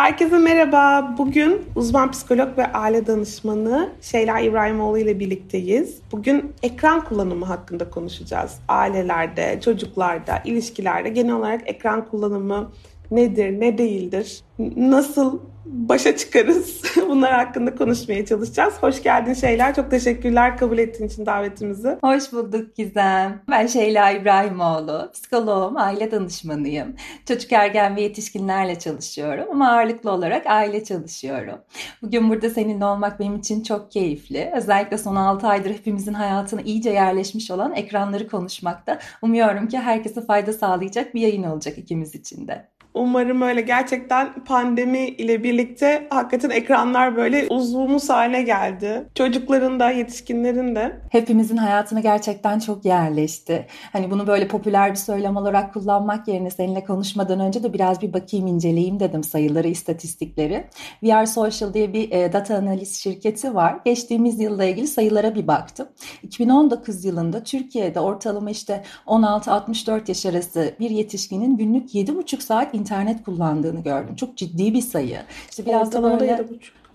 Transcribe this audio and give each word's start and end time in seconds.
Herkese 0.00 0.38
merhaba. 0.38 1.14
Bugün 1.18 1.62
uzman 1.76 2.10
psikolog 2.10 2.58
ve 2.58 2.72
aile 2.72 3.06
danışmanı 3.06 3.90
Şeyla 4.00 4.40
İbrahimoğlu 4.40 4.98
ile 4.98 5.18
birlikteyiz. 5.18 6.00
Bugün 6.12 6.52
ekran 6.62 7.04
kullanımı 7.04 7.44
hakkında 7.44 7.90
konuşacağız. 7.90 8.58
Ailelerde, 8.68 9.60
çocuklarda, 9.64 10.42
ilişkilerde 10.44 11.08
genel 11.08 11.34
olarak 11.34 11.60
ekran 11.66 12.08
kullanımı 12.08 12.72
nedir, 13.10 13.60
ne 13.60 13.78
değildir, 13.78 14.42
nasıl 14.76 15.40
başa 15.64 16.16
çıkarız? 16.16 16.82
Bunlar 17.08 17.32
hakkında 17.32 17.74
konuşmaya 17.74 18.26
çalışacağız. 18.26 18.74
Hoş 18.80 19.02
geldin 19.02 19.34
Şeyler. 19.34 19.74
Çok 19.74 19.90
teşekkürler 19.90 20.56
kabul 20.56 20.78
ettiğin 20.78 21.08
için 21.08 21.26
davetimizi. 21.26 21.98
Hoş 22.02 22.32
bulduk 22.32 22.76
Gizem. 22.76 23.42
Ben 23.50 23.66
Şeyla 23.66 24.10
İbrahimoğlu. 24.10 25.10
Psikoloğum, 25.12 25.76
aile 25.76 26.10
danışmanıyım. 26.10 26.96
Çocuk 27.28 27.52
ergen 27.52 27.96
ve 27.96 28.02
yetişkinlerle 28.02 28.78
çalışıyorum 28.78 29.46
ama 29.50 29.70
ağırlıklı 29.70 30.10
olarak 30.10 30.46
aile 30.46 30.84
çalışıyorum. 30.84 31.58
Bugün 32.02 32.30
burada 32.30 32.50
seninle 32.50 32.84
olmak 32.84 33.20
benim 33.20 33.36
için 33.36 33.62
çok 33.62 33.92
keyifli. 33.92 34.50
Özellikle 34.56 34.98
son 34.98 35.16
6 35.16 35.46
aydır 35.46 35.70
hepimizin 35.70 36.14
hayatına 36.14 36.60
iyice 36.60 36.90
yerleşmiş 36.90 37.50
olan 37.50 37.74
ekranları 37.74 38.28
konuşmakta. 38.28 38.98
Umuyorum 39.22 39.68
ki 39.68 39.78
herkese 39.78 40.20
fayda 40.20 40.52
sağlayacak 40.52 41.14
bir 41.14 41.20
yayın 41.20 41.42
olacak 41.42 41.78
ikimiz 41.78 42.14
için 42.14 42.48
de. 42.48 42.70
Umarım 42.94 43.42
öyle 43.42 43.60
gerçekten 43.60 44.44
pandemi 44.44 45.08
ile 45.08 45.42
birlikte 45.44 46.06
hakikaten 46.10 46.50
ekranlar 46.50 47.16
böyle 47.16 47.46
uzvumuz 47.50 48.10
haline 48.10 48.42
geldi. 48.42 49.08
Çocukların 49.14 49.80
da 49.80 49.90
yetişkinlerin 49.90 50.74
de. 50.74 51.00
Hepimizin 51.10 51.56
hayatına 51.56 52.00
gerçekten 52.00 52.58
çok 52.58 52.84
yerleşti. 52.84 53.66
Hani 53.92 54.10
bunu 54.10 54.26
böyle 54.26 54.48
popüler 54.48 54.90
bir 54.90 54.96
söylem 54.96 55.36
olarak 55.36 55.74
kullanmak 55.74 56.28
yerine 56.28 56.50
seninle 56.50 56.84
konuşmadan 56.84 57.40
önce 57.40 57.62
de 57.62 57.72
biraz 57.72 58.02
bir 58.02 58.12
bakayım 58.12 58.46
inceleyeyim 58.46 59.00
dedim 59.00 59.24
sayıları, 59.24 59.68
istatistikleri. 59.68 60.64
VR 61.02 61.26
Social 61.26 61.74
diye 61.74 61.92
bir 61.92 62.10
e, 62.10 62.32
data 62.32 62.56
analiz 62.56 62.96
şirketi 62.96 63.54
var. 63.54 63.78
Geçtiğimiz 63.84 64.40
yılla 64.40 64.64
ilgili 64.64 64.86
sayılara 64.86 65.34
bir 65.34 65.46
baktım. 65.46 65.88
2019 66.22 67.04
yılında 67.04 67.42
Türkiye'de 67.42 68.00
ortalama 68.00 68.50
işte 68.50 68.82
16-64 69.06 70.02
yaş 70.08 70.26
arası 70.26 70.74
bir 70.80 70.90
yetişkinin 70.90 71.56
günlük 71.56 71.94
7,5 71.94 72.40
saat 72.40 72.74
internet 72.80 73.24
kullandığını 73.24 73.82
gördüm. 73.82 74.16
Çok 74.16 74.36
ciddi 74.36 74.74
bir 74.74 74.80
sayı. 74.80 75.18
İşte 75.50 75.66
biraz 75.66 75.92
da 75.92 76.02
böyle... 76.02 76.44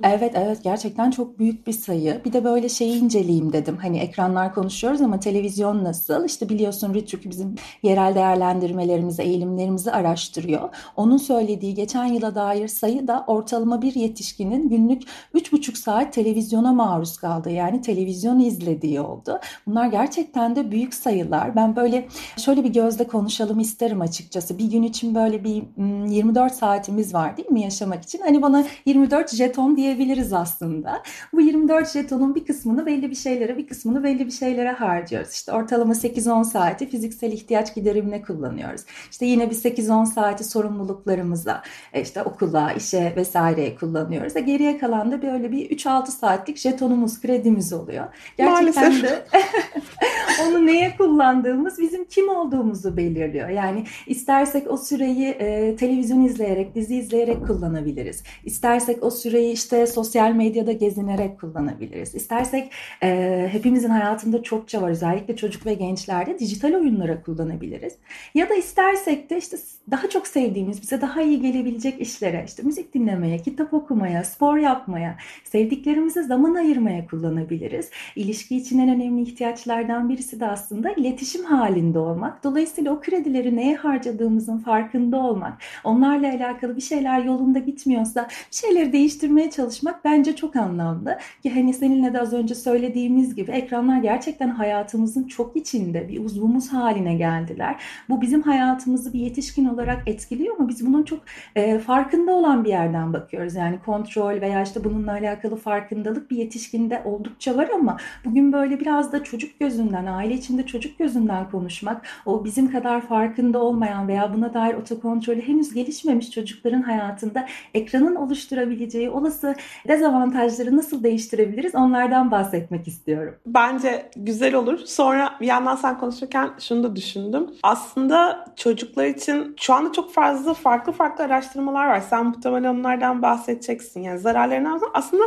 Evet 0.03 0.33
evet 0.35 0.63
gerçekten 0.63 1.11
çok 1.11 1.39
büyük 1.39 1.67
bir 1.67 1.71
sayı. 1.71 2.21
Bir 2.25 2.33
de 2.33 2.43
böyle 2.43 2.69
şeyi 2.69 3.01
inceleyeyim 3.01 3.53
dedim. 3.53 3.77
Hani 3.81 3.97
ekranlar 3.97 4.53
konuşuyoruz 4.53 5.01
ama 5.01 5.19
televizyon 5.19 5.83
nasıl? 5.83 6.25
İşte 6.25 6.49
biliyorsun 6.49 6.93
Rütürk 6.93 7.29
bizim 7.29 7.55
yerel 7.83 8.16
değerlendirmelerimizi, 8.16 9.21
eğilimlerimizi 9.21 9.91
araştırıyor. 9.91 10.69
Onun 10.95 11.17
söylediği 11.17 11.73
geçen 11.73 12.05
yıla 12.05 12.35
dair 12.35 12.67
sayı 12.67 13.07
da 13.07 13.23
ortalama 13.27 13.81
bir 13.81 13.95
yetişkinin 13.95 14.69
günlük 14.69 15.03
3,5 15.35 15.75
saat 15.75 16.13
televizyona 16.13 16.73
maruz 16.73 17.17
kaldığı 17.17 17.51
yani 17.51 17.81
televizyon 17.81 18.39
izlediği 18.39 19.01
oldu. 19.01 19.39
Bunlar 19.67 19.88
gerçekten 19.88 20.55
de 20.55 20.71
büyük 20.71 20.93
sayılar. 20.93 21.55
Ben 21.55 21.75
böyle 21.75 22.07
şöyle 22.38 22.63
bir 22.63 22.73
gözle 22.73 23.07
konuşalım 23.07 23.59
isterim 23.59 24.01
açıkçası. 24.01 24.57
Bir 24.57 24.71
gün 24.71 24.83
için 24.83 25.16
böyle 25.16 25.43
bir 25.43 25.63
24 26.07 26.53
saatimiz 26.53 27.13
var 27.13 27.38
değil 27.38 27.51
mi 27.51 27.61
yaşamak 27.61 28.03
için? 28.03 28.19
Hani 28.19 28.41
bana 28.41 28.66
24 28.85 29.35
jeton 29.35 29.77
diye 29.77 29.84
diyebiliriz 29.86 30.33
aslında. 30.33 31.03
Bu 31.33 31.41
24 31.41 31.91
jetonun 31.91 32.35
bir 32.35 32.46
kısmını 32.46 32.85
belli 32.85 33.09
bir 33.09 33.16
şeylere, 33.16 33.57
bir 33.57 33.68
kısmını 33.68 34.03
belli 34.03 34.25
bir 34.25 34.31
şeylere 34.31 34.72
harcıyoruz. 34.72 35.31
İşte 35.31 35.51
ortalama 35.51 35.94
8-10 35.94 36.46
saati 36.46 36.90
fiziksel 36.90 37.31
ihtiyaç 37.31 37.75
giderimine 37.75 38.22
kullanıyoruz. 38.22 38.81
İşte 39.12 39.25
yine 39.25 39.50
bir 39.50 39.56
8-10 39.56 40.06
saati 40.06 40.44
sorumluluklarımıza, 40.44 41.62
e, 41.94 42.01
işte 42.01 42.24
okula, 42.24 42.72
işe 42.74 43.13
vesaireye 43.16 43.75
kullanıyoruz. 43.75 44.35
E 44.35 44.40
geriye 44.40 44.78
kalan 44.78 45.12
da 45.12 45.22
böyle 45.22 45.51
bir 45.51 45.69
3-6 45.69 46.07
saatlik 46.07 46.57
jetonumuz, 46.57 47.22
kredimiz 47.22 47.74
oluyor. 47.74 48.06
Gerçekten 48.38 48.91
Maalesef. 48.91 49.03
de 49.03 49.25
onu 50.44 50.66
neye 50.66 50.97
kullandığımız 50.97 51.79
bizim 51.79 52.06
kim 52.06 52.29
olduğumuzu 52.29 52.97
belirliyor. 52.97 53.50
Yani 53.50 53.84
istersek 54.07 54.72
o 54.72 54.78
süreyi 54.78 55.28
e, 55.28 55.75
televizyon 55.75 56.24
izleyerek, 56.24 56.75
dizi 56.75 56.95
izleyerek 56.95 57.47
kullanabiliriz. 57.47 58.24
İstersek 58.45 59.03
o 59.03 59.12
süreyi 59.12 59.53
işte 59.53 59.75
işte 59.75 59.94
sosyal 59.94 60.31
medyada 60.31 60.72
gezinerek 60.72 61.40
kullanabiliriz. 61.40 62.16
İstersek 62.16 62.72
e, 63.03 63.50
hepimizin 63.52 63.90
hayatında 63.90 64.44
çokça 64.44 64.81
var 64.81 64.90
özellikle 64.90 65.36
çocuk 65.36 65.66
ve 65.66 65.74
gençlerde 65.74 66.40
dijital 66.40 66.74
oyunlara 66.74 67.22
kullanabiliriz. 67.22 67.94
Ya 68.34 68.50
da 68.50 68.56
istersek 68.56 69.30
de 69.30 69.38
işte 69.38 69.58
daha 69.91 70.09
çok 70.09 70.28
sevdiğimiz, 70.28 70.81
bize 70.81 71.02
daha 71.02 71.22
iyi 71.22 71.41
gelebilecek 71.41 72.02
işlere, 72.02 72.44
işte 72.47 72.63
müzik 72.63 72.94
dinlemeye, 72.94 73.38
kitap 73.38 73.74
okumaya, 73.74 74.24
spor 74.24 74.58
yapmaya, 74.58 75.18
sevdiklerimize 75.44 76.24
zaman 76.24 76.56
ayırmaya 76.56 77.07
kullanabiliriz. 77.07 77.90
İlişki 78.16 78.57
için 78.57 78.80
en 78.80 78.90
önemli 78.90 79.22
ihtiyaçlardan 79.22 80.09
birisi 80.09 80.40
de 80.40 80.47
aslında 80.47 80.92
iletişim 80.92 81.44
halinde 81.44 82.00
olmak. 82.00 82.44
Dolayısıyla 82.44 82.92
o 82.94 83.02
kredileri 83.02 83.56
neye 83.56 83.75
harcadığımızın 83.75 84.57
farkında 84.57 85.18
olmak, 85.18 85.53
onlarla 85.84 86.28
alakalı 86.34 86.75
bir 86.75 86.81
şeyler 86.81 87.24
yolunda 87.24 87.59
gitmiyorsa 87.59 88.28
bir 88.52 88.56
şeyleri 88.56 88.94
değiştirmeye 88.94 89.50
çalışmak 89.50 89.64
bence 90.05 90.35
çok 90.35 90.55
anlamlı. 90.55 91.17
Ki 91.43 91.49
hani 91.49 91.73
seninle 91.73 92.13
de 92.13 92.21
az 92.21 92.33
önce 92.33 92.55
söylediğimiz 92.55 93.35
gibi 93.35 93.51
ekranlar 93.51 94.01
gerçekten 94.01 94.49
hayatımızın 94.49 95.23
çok 95.23 95.55
içinde 95.55 96.09
bir 96.09 96.25
uzvumuz 96.25 96.73
haline 96.73 97.15
geldiler. 97.15 97.83
Bu 98.09 98.21
bizim 98.21 98.41
hayatımızı 98.41 99.13
bir 99.13 99.19
yetişkin 99.19 99.65
olarak 99.65 100.07
etkiliyor 100.07 100.55
ama 100.59 100.69
biz 100.69 100.85
bunun 100.85 101.03
çok 101.03 101.19
e, 101.55 101.79
farkında 101.79 102.31
olan 102.31 102.63
bir 102.63 102.69
yerden 102.69 103.13
bakıyoruz. 103.13 103.55
Yani 103.55 103.79
kontrol 103.85 104.41
veya 104.41 104.63
işte 104.63 104.83
bununla 104.83 105.11
alakalı 105.11 105.55
farkındalık 105.55 106.31
bir 106.31 106.37
yetişkinde 106.37 107.01
oldukça 107.05 107.57
var 107.57 107.69
ama 107.75 107.97
bugün 108.25 108.53
böyle 108.53 108.79
biraz 108.79 109.11
da 109.11 109.23
çocuk 109.23 109.59
gözünden, 109.59 110.05
aile 110.05 110.33
içinde 110.33 110.65
çocuk 110.65 110.99
gözünden 110.99 111.49
konuşmak, 111.51 112.07
o 112.25 112.45
bizim 112.45 112.71
kadar 112.71 113.01
farkında 113.01 113.59
olmayan 113.59 114.07
veya 114.07 114.33
buna 114.33 114.53
dair 114.53 114.73
otokontrolü 114.73 115.41
henüz 115.41 115.73
gelişmemiş 115.73 116.31
çocukların 116.31 116.81
hayatında 116.81 117.47
ekranın 117.73 118.15
oluşturabileceği 118.15 119.09
olası 119.09 119.54
dezavantajları 119.88 120.77
nasıl 120.77 121.03
değiştirebiliriz 121.03 121.75
onlardan 121.75 122.31
bahsetmek 122.31 122.88
istiyorum. 122.88 123.35
Bence 123.45 124.09
güzel 124.16 124.53
olur. 124.55 124.79
Sonra 124.79 125.35
bir 125.41 125.47
yandan 125.47 125.75
sen 125.75 125.99
konuşurken 125.99 126.49
şunu 126.59 126.83
da 126.83 126.95
düşündüm. 126.95 127.47
Aslında 127.63 128.45
çocuklar 128.55 129.05
için 129.05 129.55
şu 129.59 129.73
anda 129.73 129.91
çok 129.91 130.13
fazla 130.13 130.53
farklı 130.53 130.91
farklı 130.91 131.23
araştırmalar 131.23 131.88
var. 131.88 131.99
Sen 131.99 132.25
muhtemelen 132.25 132.75
onlardan 132.75 133.21
bahsedeceksin. 133.21 134.01
Yani 134.01 134.19
zararlarından 134.19 134.81
aslında 134.94 135.23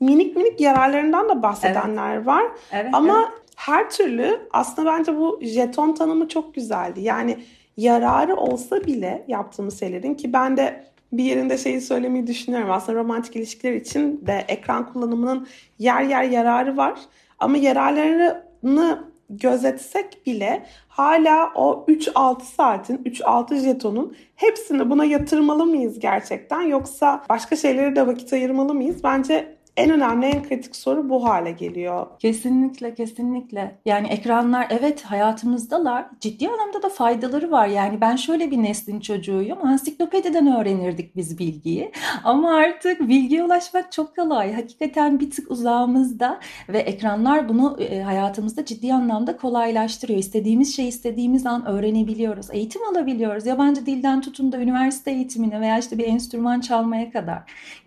minik 0.00 0.36
minik 0.36 0.60
yararlarından 0.60 1.28
da 1.28 1.42
bahsedenler 1.42 2.16
evet. 2.16 2.26
var. 2.26 2.44
Evet, 2.72 2.90
Ama 2.92 3.18
evet. 3.18 3.42
her 3.56 3.90
türlü 3.90 4.48
aslında 4.52 4.92
bence 4.92 5.16
bu 5.16 5.40
jeton 5.42 5.94
tanımı 5.94 6.28
çok 6.28 6.54
güzeldi. 6.54 7.00
Yani 7.00 7.38
yararı 7.76 8.36
olsa 8.36 8.86
bile 8.86 9.24
yaptığımız 9.28 9.80
şeylerin 9.80 10.14
ki 10.14 10.32
ben 10.32 10.56
de 10.56 10.84
bir 11.12 11.24
yerinde 11.24 11.58
şeyi 11.58 11.80
söylemeyi 11.80 12.26
düşünüyorum. 12.26 12.70
Aslında 12.70 12.98
romantik 12.98 13.36
ilişkiler 13.36 13.72
için 13.72 14.26
de 14.26 14.44
ekran 14.48 14.92
kullanımının 14.92 15.46
yer 15.78 16.02
yer 16.02 16.22
yararı 16.22 16.76
var. 16.76 16.98
Ama 17.38 17.56
yararlarını 17.56 19.04
gözetsek 19.30 20.26
bile 20.26 20.66
hala 20.88 21.52
o 21.54 21.84
3-6 21.88 22.42
saatin, 22.42 22.96
3-6 22.96 23.64
jetonun 23.64 24.16
hepsini 24.36 24.90
buna 24.90 25.04
yatırmalı 25.04 25.66
mıyız 25.66 25.98
gerçekten? 25.98 26.62
Yoksa 26.62 27.24
başka 27.28 27.56
şeylere 27.56 27.96
de 27.96 28.06
vakit 28.06 28.32
ayırmalı 28.32 28.74
mıyız? 28.74 29.04
Bence 29.04 29.55
en 29.76 29.90
önemli, 29.90 30.26
en 30.26 30.42
kritik 30.42 30.76
soru 30.76 31.08
bu 31.08 31.24
hale 31.24 31.50
geliyor. 31.50 32.06
Kesinlikle, 32.18 32.94
kesinlikle. 32.94 33.78
Yani 33.84 34.06
ekranlar 34.06 34.66
evet 34.70 35.02
hayatımızdalar. 35.02 36.06
Ciddi 36.20 36.48
anlamda 36.48 36.82
da 36.82 36.88
faydaları 36.88 37.50
var. 37.50 37.66
Yani 37.66 38.00
ben 38.00 38.16
şöyle 38.16 38.50
bir 38.50 38.62
neslin 38.62 39.00
çocuğuyum. 39.00 39.66
Ansiklopediden 39.66 40.46
öğrenirdik 40.46 41.16
biz 41.16 41.38
bilgiyi. 41.38 41.92
Ama 42.24 42.54
artık 42.54 43.00
bilgiye 43.00 43.44
ulaşmak 43.44 43.92
çok 43.92 44.16
kolay. 44.16 44.54
Hakikaten 44.54 45.20
bir 45.20 45.30
tık 45.30 45.50
uzağımızda 45.50 46.40
ve 46.68 46.78
ekranlar 46.78 47.48
bunu 47.48 47.76
e, 47.80 48.02
hayatımızda 48.02 48.64
ciddi 48.64 48.94
anlamda 48.94 49.36
kolaylaştırıyor. 49.36 50.18
İstediğimiz 50.18 50.76
şeyi 50.76 50.88
istediğimiz 50.88 51.46
an 51.46 51.66
öğrenebiliyoruz. 51.66 52.46
Eğitim 52.52 52.82
alabiliyoruz. 52.84 53.46
Yabancı 53.46 53.86
dilden 53.86 54.20
tutun 54.20 54.52
da 54.52 54.58
üniversite 54.58 55.10
eğitimine 55.10 55.60
veya 55.60 55.78
işte 55.78 55.98
bir 55.98 56.04
enstrüman 56.04 56.60
çalmaya 56.60 57.10
kadar. 57.10 57.38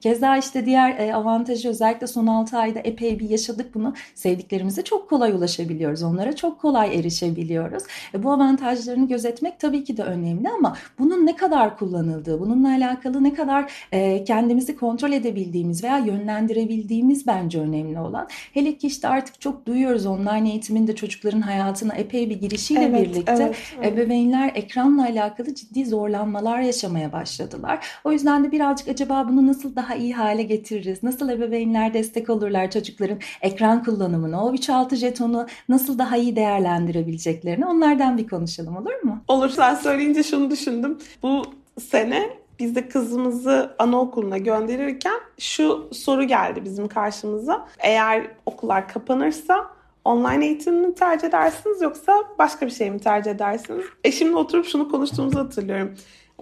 Keza 0.02 0.38
işte 0.38 0.66
diğer 0.66 1.00
e, 1.00 1.16
avantajı 1.16 1.70
özellikle 1.80 2.08
son 2.08 2.28
6 2.28 2.58
ayda 2.58 2.80
epey 2.80 3.20
bir 3.20 3.30
yaşadık 3.30 3.76
bunu. 3.76 3.94
Sevdiklerimize 4.16 4.84
çok 4.84 5.10
kolay 5.10 5.32
ulaşabiliyoruz. 5.32 6.04
Onlara 6.04 6.36
çok 6.36 6.62
kolay 6.62 7.00
erişebiliyoruz. 7.00 7.84
E, 8.14 8.24
bu 8.24 8.32
avantajlarını 8.32 9.08
gözetmek 9.08 9.60
tabii 9.60 9.84
ki 9.84 9.98
de 9.98 10.04
önemli 10.04 10.50
ama 10.50 10.78
bunun 11.00 11.26
ne 11.26 11.36
kadar 11.36 11.78
kullanıldığı, 11.78 12.40
bununla 12.40 12.70
alakalı 12.70 13.24
ne 13.24 13.34
kadar 13.34 13.72
e, 13.92 14.24
kendimizi 14.24 14.76
kontrol 14.76 15.12
edebildiğimiz 15.12 15.84
veya 15.84 15.98
yönlendirebildiğimiz 15.98 17.28
bence 17.28 17.60
önemli 17.60 18.00
olan. 18.00 18.28
Hele 18.54 18.78
ki 18.78 18.88
işte 18.88 19.08
artık 19.08 19.42
çok 19.42 19.66
duyuyoruz 19.66 20.06
online 20.06 20.50
eğitimin 20.50 20.88
de 20.88 20.96
çocukların 20.96 21.42
hayatına 21.42 21.94
epey 21.94 22.30
bir 22.30 22.36
girişiyle 22.36 22.84
evet, 22.84 23.02
birlikte 23.02 23.36
evet, 23.38 23.56
evet. 23.78 23.94
ebeveynler 23.94 24.52
ekranla 24.56 25.04
alakalı 25.04 25.56
ciddi 25.56 25.86
zorlanmalar 25.86 26.60
yaşamaya 26.60 27.12
başladılar. 27.12 27.88
O 28.04 28.12
yüzden 28.12 28.44
de 28.44 28.52
birazcık 28.52 28.88
acaba 28.88 29.28
bunu 29.30 29.48
nasıl 29.48 29.76
daha 29.76 29.96
iyi 29.96 30.14
hale 30.14 30.44
getiririz? 30.44 31.04
Nasıl 31.04 31.30
ebeveynler 31.70 31.94
destek 31.94 32.30
olurlar 32.30 32.72
çocukların 32.72 33.18
ekran 33.42 33.84
kullanımını, 33.84 34.44
o 34.44 34.54
3-6 34.54 34.96
jetonu 34.96 35.48
nasıl 35.70 36.00
daha 36.00 36.18
iyi 36.18 36.36
değerlendirebileceklerini 36.36 37.66
onlardan 37.66 38.18
bir 38.18 38.28
konuşalım 38.28 38.78
olur 38.78 39.04
mu? 39.04 39.24
Olur. 39.28 39.50
Sen 39.50 39.76
söyleyince 39.76 40.24
şunu 40.24 40.52
düşündüm. 40.52 40.98
Bu 41.24 41.44
sene 41.82 42.30
biz 42.60 42.76
de 42.76 42.88
kızımızı 42.88 43.76
anaokuluna 43.80 44.38
gönderirken 44.38 45.20
şu 45.40 45.90
soru 45.92 46.24
geldi 46.24 46.62
bizim 46.66 46.88
karşımıza. 46.88 47.68
Eğer 47.80 48.28
okullar 48.46 48.88
kapanırsa 48.88 49.68
online 50.06 50.46
eğitim 50.46 50.76
mi 50.76 50.96
tercih 50.96 51.28
edersiniz 51.28 51.82
yoksa 51.82 52.14
başka 52.40 52.66
bir 52.66 52.72
şey 52.72 52.92
mi 52.92 53.00
tercih 53.00 53.32
edersiniz? 53.32 53.86
Eşimle 54.04 54.36
oturup 54.36 54.66
şunu 54.66 54.90
konuştuğumuzu 54.90 55.40
hatırlıyorum. 55.40 55.96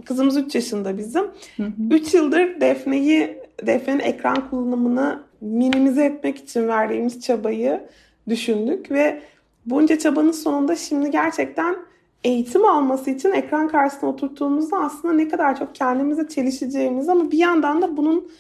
Kızımız 0.06 0.38
3 0.38 0.56
yaşında 0.56 0.98
bizim. 0.98 1.26
3 1.92 2.14
yıldır 2.14 2.62
Defne'yi, 2.62 3.38
Defne'nin 3.64 4.00
ekran 4.00 4.50
kullanımını 4.50 5.24
minimize 5.42 6.06
etmek 6.06 6.38
için 6.38 6.68
verdiğimiz 6.68 7.22
çabayı 7.22 7.82
düşündük 8.30 8.92
ve 8.92 9.22
bunca 9.66 10.00
çabanın 10.00 10.32
sonunda 10.32 10.76
şimdi 10.76 11.12
gerçekten 11.12 11.76
eğitim 12.24 12.66
alması 12.66 13.10
için 13.10 13.32
ekran 13.32 13.68
karşısına 13.68 14.10
oturttuğumuzda 14.10 14.78
aslında 14.78 15.14
ne 15.14 15.28
kadar 15.28 15.60
çok 15.60 15.76
kendimize 15.76 16.28
çelişeceğimiz 16.28 17.10
ama 17.10 17.32
bir 17.32 17.38
yandan 17.38 17.82
da 17.82 17.98
bunun 17.98 18.32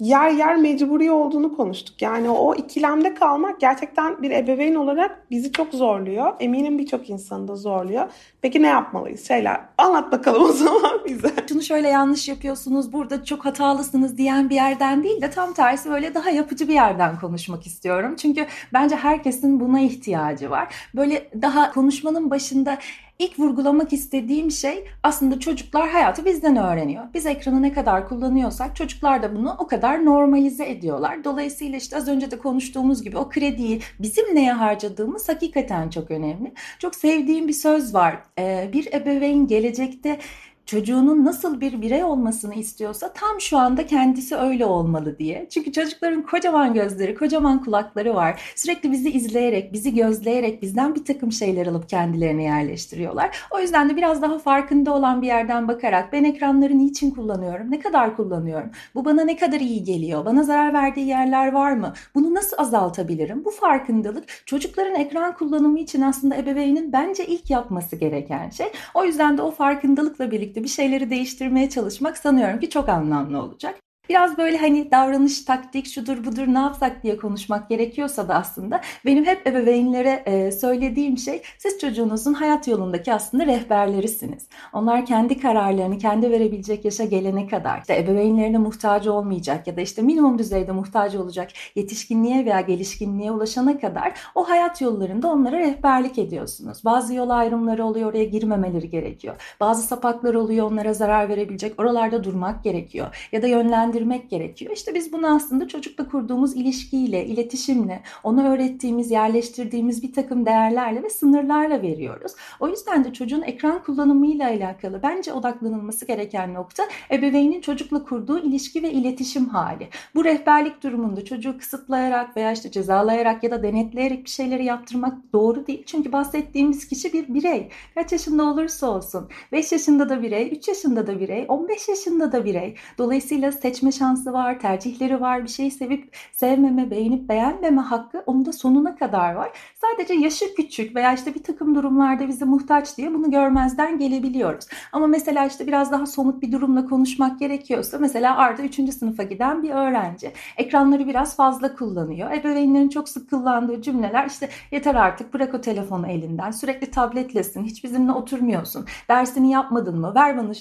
yer 0.00 0.30
yer 0.30 0.56
mecburi 0.56 1.10
olduğunu 1.10 1.56
konuştuk. 1.56 2.02
Yani 2.02 2.30
o 2.30 2.54
ikilemde 2.54 3.14
kalmak 3.14 3.60
gerçekten 3.60 4.22
bir 4.22 4.30
ebeveyn 4.30 4.74
olarak 4.74 5.30
bizi 5.30 5.52
çok 5.52 5.74
zorluyor. 5.74 6.32
Eminim 6.40 6.78
birçok 6.78 7.10
insanı 7.10 7.48
da 7.48 7.56
zorluyor. 7.56 8.06
Peki 8.42 8.62
ne 8.62 8.66
yapmalıyız? 8.66 9.28
Şeyler 9.28 9.60
anlat 9.78 10.12
bakalım 10.12 10.42
o 10.42 10.52
zaman 10.52 11.00
bize. 11.06 11.32
Şunu 11.48 11.62
şöyle 11.62 11.88
yanlış 11.88 12.28
yapıyorsunuz, 12.28 12.92
burada 12.92 13.24
çok 13.24 13.44
hatalısınız 13.44 14.18
diyen 14.18 14.50
bir 14.50 14.54
yerden 14.54 15.04
değil 15.04 15.22
de 15.22 15.30
tam 15.30 15.52
tersi 15.52 15.90
böyle 15.90 16.14
daha 16.14 16.30
yapıcı 16.30 16.68
bir 16.68 16.74
yerden 16.74 17.18
konuşmak 17.20 17.66
istiyorum. 17.66 18.16
Çünkü 18.16 18.46
bence 18.72 18.96
herkesin 18.96 19.60
buna 19.60 19.80
ihtiyacı 19.80 20.50
var. 20.50 20.74
Böyle 20.94 21.30
daha 21.42 21.72
konuşmanın 21.72 22.30
başında 22.30 22.78
İlk 23.18 23.38
vurgulamak 23.38 23.92
istediğim 23.92 24.50
şey 24.50 24.84
aslında 25.02 25.40
çocuklar 25.40 25.88
hayatı 25.88 26.24
bizden 26.24 26.56
öğreniyor. 26.56 27.04
Biz 27.14 27.26
ekranı 27.26 27.62
ne 27.62 27.72
kadar 27.72 28.08
kullanıyorsak 28.08 28.76
çocuklar 28.76 29.22
da 29.22 29.36
bunu 29.36 29.56
o 29.58 29.66
kadar 29.66 30.04
normalize 30.04 30.70
ediyorlar. 30.70 31.24
Dolayısıyla 31.24 31.78
işte 31.78 31.96
az 31.96 32.08
önce 32.08 32.30
de 32.30 32.38
konuştuğumuz 32.38 33.02
gibi 33.02 33.18
o 33.18 33.28
krediyi 33.28 33.80
bizim 33.98 34.34
neye 34.34 34.52
harcadığımız 34.52 35.28
hakikaten 35.28 35.90
çok 35.90 36.10
önemli. 36.10 36.52
Çok 36.78 36.94
sevdiğim 36.94 37.48
bir 37.48 37.52
söz 37.52 37.94
var. 37.94 38.22
Ee, 38.38 38.70
bir 38.72 38.92
ebeveyn 38.92 39.46
gelecekte 39.46 40.18
çocuğunun 40.66 41.24
nasıl 41.24 41.60
bir 41.60 41.82
birey 41.82 42.04
olmasını 42.04 42.54
istiyorsa 42.54 43.12
tam 43.12 43.40
şu 43.40 43.58
anda 43.58 43.86
kendisi 43.86 44.36
öyle 44.36 44.64
olmalı 44.64 45.18
diye. 45.18 45.46
Çünkü 45.50 45.72
çocukların 45.72 46.22
kocaman 46.22 46.74
gözleri, 46.74 47.14
kocaman 47.14 47.64
kulakları 47.64 48.14
var. 48.14 48.52
Sürekli 48.56 48.92
bizi 48.92 49.10
izleyerek, 49.10 49.72
bizi 49.72 49.94
gözleyerek 49.94 50.62
bizden 50.62 50.94
bir 50.94 51.04
takım 51.04 51.32
şeyler 51.32 51.66
alıp 51.66 51.88
kendilerine 51.88 52.42
yerleştiriyorlar. 52.42 53.36
O 53.50 53.60
yüzden 53.60 53.90
de 53.90 53.96
biraz 53.96 54.22
daha 54.22 54.38
farkında 54.38 54.94
olan 54.94 55.22
bir 55.22 55.26
yerden 55.26 55.68
bakarak 55.68 56.12
ben 56.12 56.24
ekranları 56.24 56.78
niçin 56.78 57.10
kullanıyorum, 57.10 57.70
ne 57.70 57.80
kadar 57.80 58.16
kullanıyorum, 58.16 58.70
bu 58.94 59.04
bana 59.04 59.24
ne 59.24 59.36
kadar 59.36 59.60
iyi 59.60 59.84
geliyor, 59.84 60.24
bana 60.24 60.42
zarar 60.42 60.74
verdiği 60.74 61.06
yerler 61.06 61.52
var 61.52 61.72
mı, 61.72 61.92
bunu 62.14 62.34
nasıl 62.34 62.56
azaltabilirim? 62.58 63.44
Bu 63.44 63.50
farkındalık 63.50 64.24
çocukların 64.46 64.94
ekran 64.94 65.34
kullanımı 65.34 65.78
için 65.78 66.02
aslında 66.02 66.36
ebeveynin 66.36 66.92
bence 66.92 67.26
ilk 67.26 67.50
yapması 67.50 67.96
gereken 67.96 68.50
şey. 68.50 68.66
O 68.94 69.04
yüzden 69.04 69.38
de 69.38 69.42
o 69.42 69.50
farkındalıkla 69.50 70.30
birlikte 70.30 70.51
birlikte 70.52 70.62
bir 70.64 70.68
şeyleri 70.68 71.10
değiştirmeye 71.10 71.70
çalışmak 71.70 72.18
sanıyorum 72.18 72.60
ki 72.60 72.70
çok 72.70 72.88
anlamlı 72.88 73.42
olacak. 73.42 73.80
Biraz 74.12 74.38
böyle 74.38 74.58
hani 74.58 74.90
davranış, 74.90 75.44
taktik, 75.44 75.86
şudur 75.86 76.24
budur 76.24 76.46
ne 76.46 76.58
yapsak 76.58 77.02
diye 77.02 77.16
konuşmak 77.16 77.68
gerekiyorsa 77.68 78.28
da 78.28 78.34
aslında 78.34 78.80
benim 79.04 79.24
hep 79.24 79.46
ebeveynlere 79.46 80.22
e, 80.26 80.52
söylediğim 80.52 81.18
şey 81.18 81.42
siz 81.58 81.78
çocuğunuzun 81.78 82.34
hayat 82.34 82.68
yolundaki 82.68 83.12
aslında 83.12 83.46
rehberlerisiniz. 83.46 84.48
Onlar 84.72 85.06
kendi 85.06 85.40
kararlarını 85.40 85.98
kendi 85.98 86.30
verebilecek 86.30 86.84
yaşa 86.84 87.04
gelene 87.04 87.46
kadar 87.46 87.80
işte 87.80 87.98
ebeveynlerine 87.98 88.58
muhtaç 88.58 89.06
olmayacak 89.06 89.66
ya 89.66 89.76
da 89.76 89.80
işte 89.80 90.02
minimum 90.02 90.38
düzeyde 90.38 90.72
muhtaç 90.72 91.14
olacak 91.14 91.50
yetişkinliğe 91.74 92.44
veya 92.44 92.60
gelişkinliğe 92.60 93.32
ulaşana 93.32 93.78
kadar 93.78 94.12
o 94.34 94.48
hayat 94.48 94.80
yollarında 94.80 95.28
onlara 95.28 95.58
rehberlik 95.58 96.18
ediyorsunuz. 96.18 96.84
Bazı 96.84 97.14
yol 97.14 97.30
ayrımları 97.30 97.84
oluyor 97.84 98.10
oraya 98.10 98.24
girmemeleri 98.24 98.90
gerekiyor. 98.90 99.56
Bazı 99.60 99.82
sapaklar 99.82 100.34
oluyor 100.34 100.70
onlara 100.70 100.94
zarar 100.94 101.28
verebilecek 101.28 101.80
oralarda 101.80 102.24
durmak 102.24 102.64
gerekiyor 102.64 103.28
ya 103.32 103.42
da 103.42 103.46
yönlendirmek 103.46 104.01
yönlendirmek 104.02 104.30
gerekiyor. 104.30 104.72
İşte 104.72 104.94
biz 104.94 105.12
bunu 105.12 105.34
aslında 105.34 105.68
çocukla 105.68 106.08
kurduğumuz 106.08 106.56
ilişkiyle, 106.56 107.26
iletişimle, 107.26 108.02
ona 108.22 108.52
öğrettiğimiz, 108.52 109.10
yerleştirdiğimiz 109.10 110.02
bir 110.02 110.12
takım 110.12 110.46
değerlerle 110.46 111.02
ve 111.02 111.10
sınırlarla 111.10 111.82
veriyoruz. 111.82 112.32
O 112.60 112.68
yüzden 112.68 113.04
de 113.04 113.12
çocuğun 113.12 113.42
ekran 113.42 113.82
kullanımıyla 113.82 114.48
alakalı 114.48 115.00
bence 115.02 115.32
odaklanılması 115.32 116.06
gereken 116.06 116.54
nokta 116.54 116.82
ebeveynin 117.10 117.60
çocukla 117.60 118.04
kurduğu 118.04 118.38
ilişki 118.38 118.82
ve 118.82 118.92
iletişim 118.92 119.48
hali. 119.48 119.88
Bu 120.14 120.24
rehberlik 120.24 120.82
durumunda 120.82 121.24
çocuğu 121.24 121.58
kısıtlayarak 121.58 122.36
veya 122.36 122.52
işte 122.52 122.70
cezalayarak 122.70 123.44
ya 123.44 123.50
da 123.50 123.62
denetleyerek 123.62 124.24
bir 124.24 124.30
şeyleri 124.30 124.64
yaptırmak 124.64 125.32
doğru 125.32 125.66
değil. 125.66 125.82
Çünkü 125.86 126.12
bahsettiğimiz 126.12 126.88
kişi 126.88 127.12
bir 127.12 127.34
birey. 127.34 127.68
Kaç 127.94 128.12
yaşında 128.12 128.44
olursa 128.44 128.86
olsun. 128.90 129.28
5 129.52 129.72
yaşında 129.72 130.08
da 130.08 130.22
birey, 130.22 130.48
3 130.52 130.68
yaşında 130.68 131.06
da 131.06 131.20
birey, 131.20 131.44
15 131.48 131.88
yaşında 131.88 132.32
da 132.32 132.44
birey. 132.44 132.74
Dolayısıyla 132.98 133.52
seçme 133.52 133.81
seçme 133.82 133.92
şansı 133.92 134.32
var, 134.32 134.60
tercihleri 134.60 135.20
var, 135.20 135.44
bir 135.44 135.48
şeyi 135.48 135.70
sevip 135.70 136.16
sevmeme, 136.32 136.90
beğenip 136.90 137.28
beğenmeme 137.28 137.80
hakkı 137.80 138.22
onun 138.26 138.46
da 138.46 138.52
sonuna 138.52 138.96
kadar 138.96 139.34
var. 139.34 139.50
Sadece 139.80 140.14
yaşı 140.14 140.54
küçük 140.54 140.96
veya 140.96 141.12
işte 141.12 141.34
bir 141.34 141.42
takım 141.42 141.74
durumlarda 141.74 142.28
bize 142.28 142.44
muhtaç 142.44 142.96
diye 142.96 143.14
bunu 143.14 143.30
görmezden 143.30 143.98
gelebiliyoruz. 143.98 144.66
Ama 144.92 145.06
mesela 145.06 145.46
işte 145.46 145.66
biraz 145.66 145.92
daha 145.92 146.06
somut 146.06 146.42
bir 146.42 146.52
durumla 146.52 146.86
konuşmak 146.86 147.40
gerekiyorsa 147.40 147.98
mesela 147.98 148.36
Arda 148.36 148.62
3. 148.62 148.94
sınıfa 148.94 149.22
giden 149.22 149.62
bir 149.62 149.70
öğrenci. 149.70 150.32
Ekranları 150.56 151.06
biraz 151.06 151.36
fazla 151.36 151.74
kullanıyor. 151.74 152.30
Ebeveynlerin 152.30 152.88
çok 152.88 153.08
sık 153.08 153.30
kullandığı 153.30 153.82
cümleler 153.82 154.26
işte 154.26 154.48
yeter 154.72 154.94
artık 154.94 155.34
bırak 155.34 155.54
o 155.54 155.60
telefonu 155.60 156.06
elinden 156.06 156.50
sürekli 156.50 156.90
tabletlesin 156.90 157.64
hiç 157.64 157.84
bizimle 157.84 158.12
oturmuyorsun 158.12 158.86
dersini 159.08 159.50
yapmadın 159.50 160.00
mı 160.00 160.14
ver 160.14 160.38
bana 160.38 160.52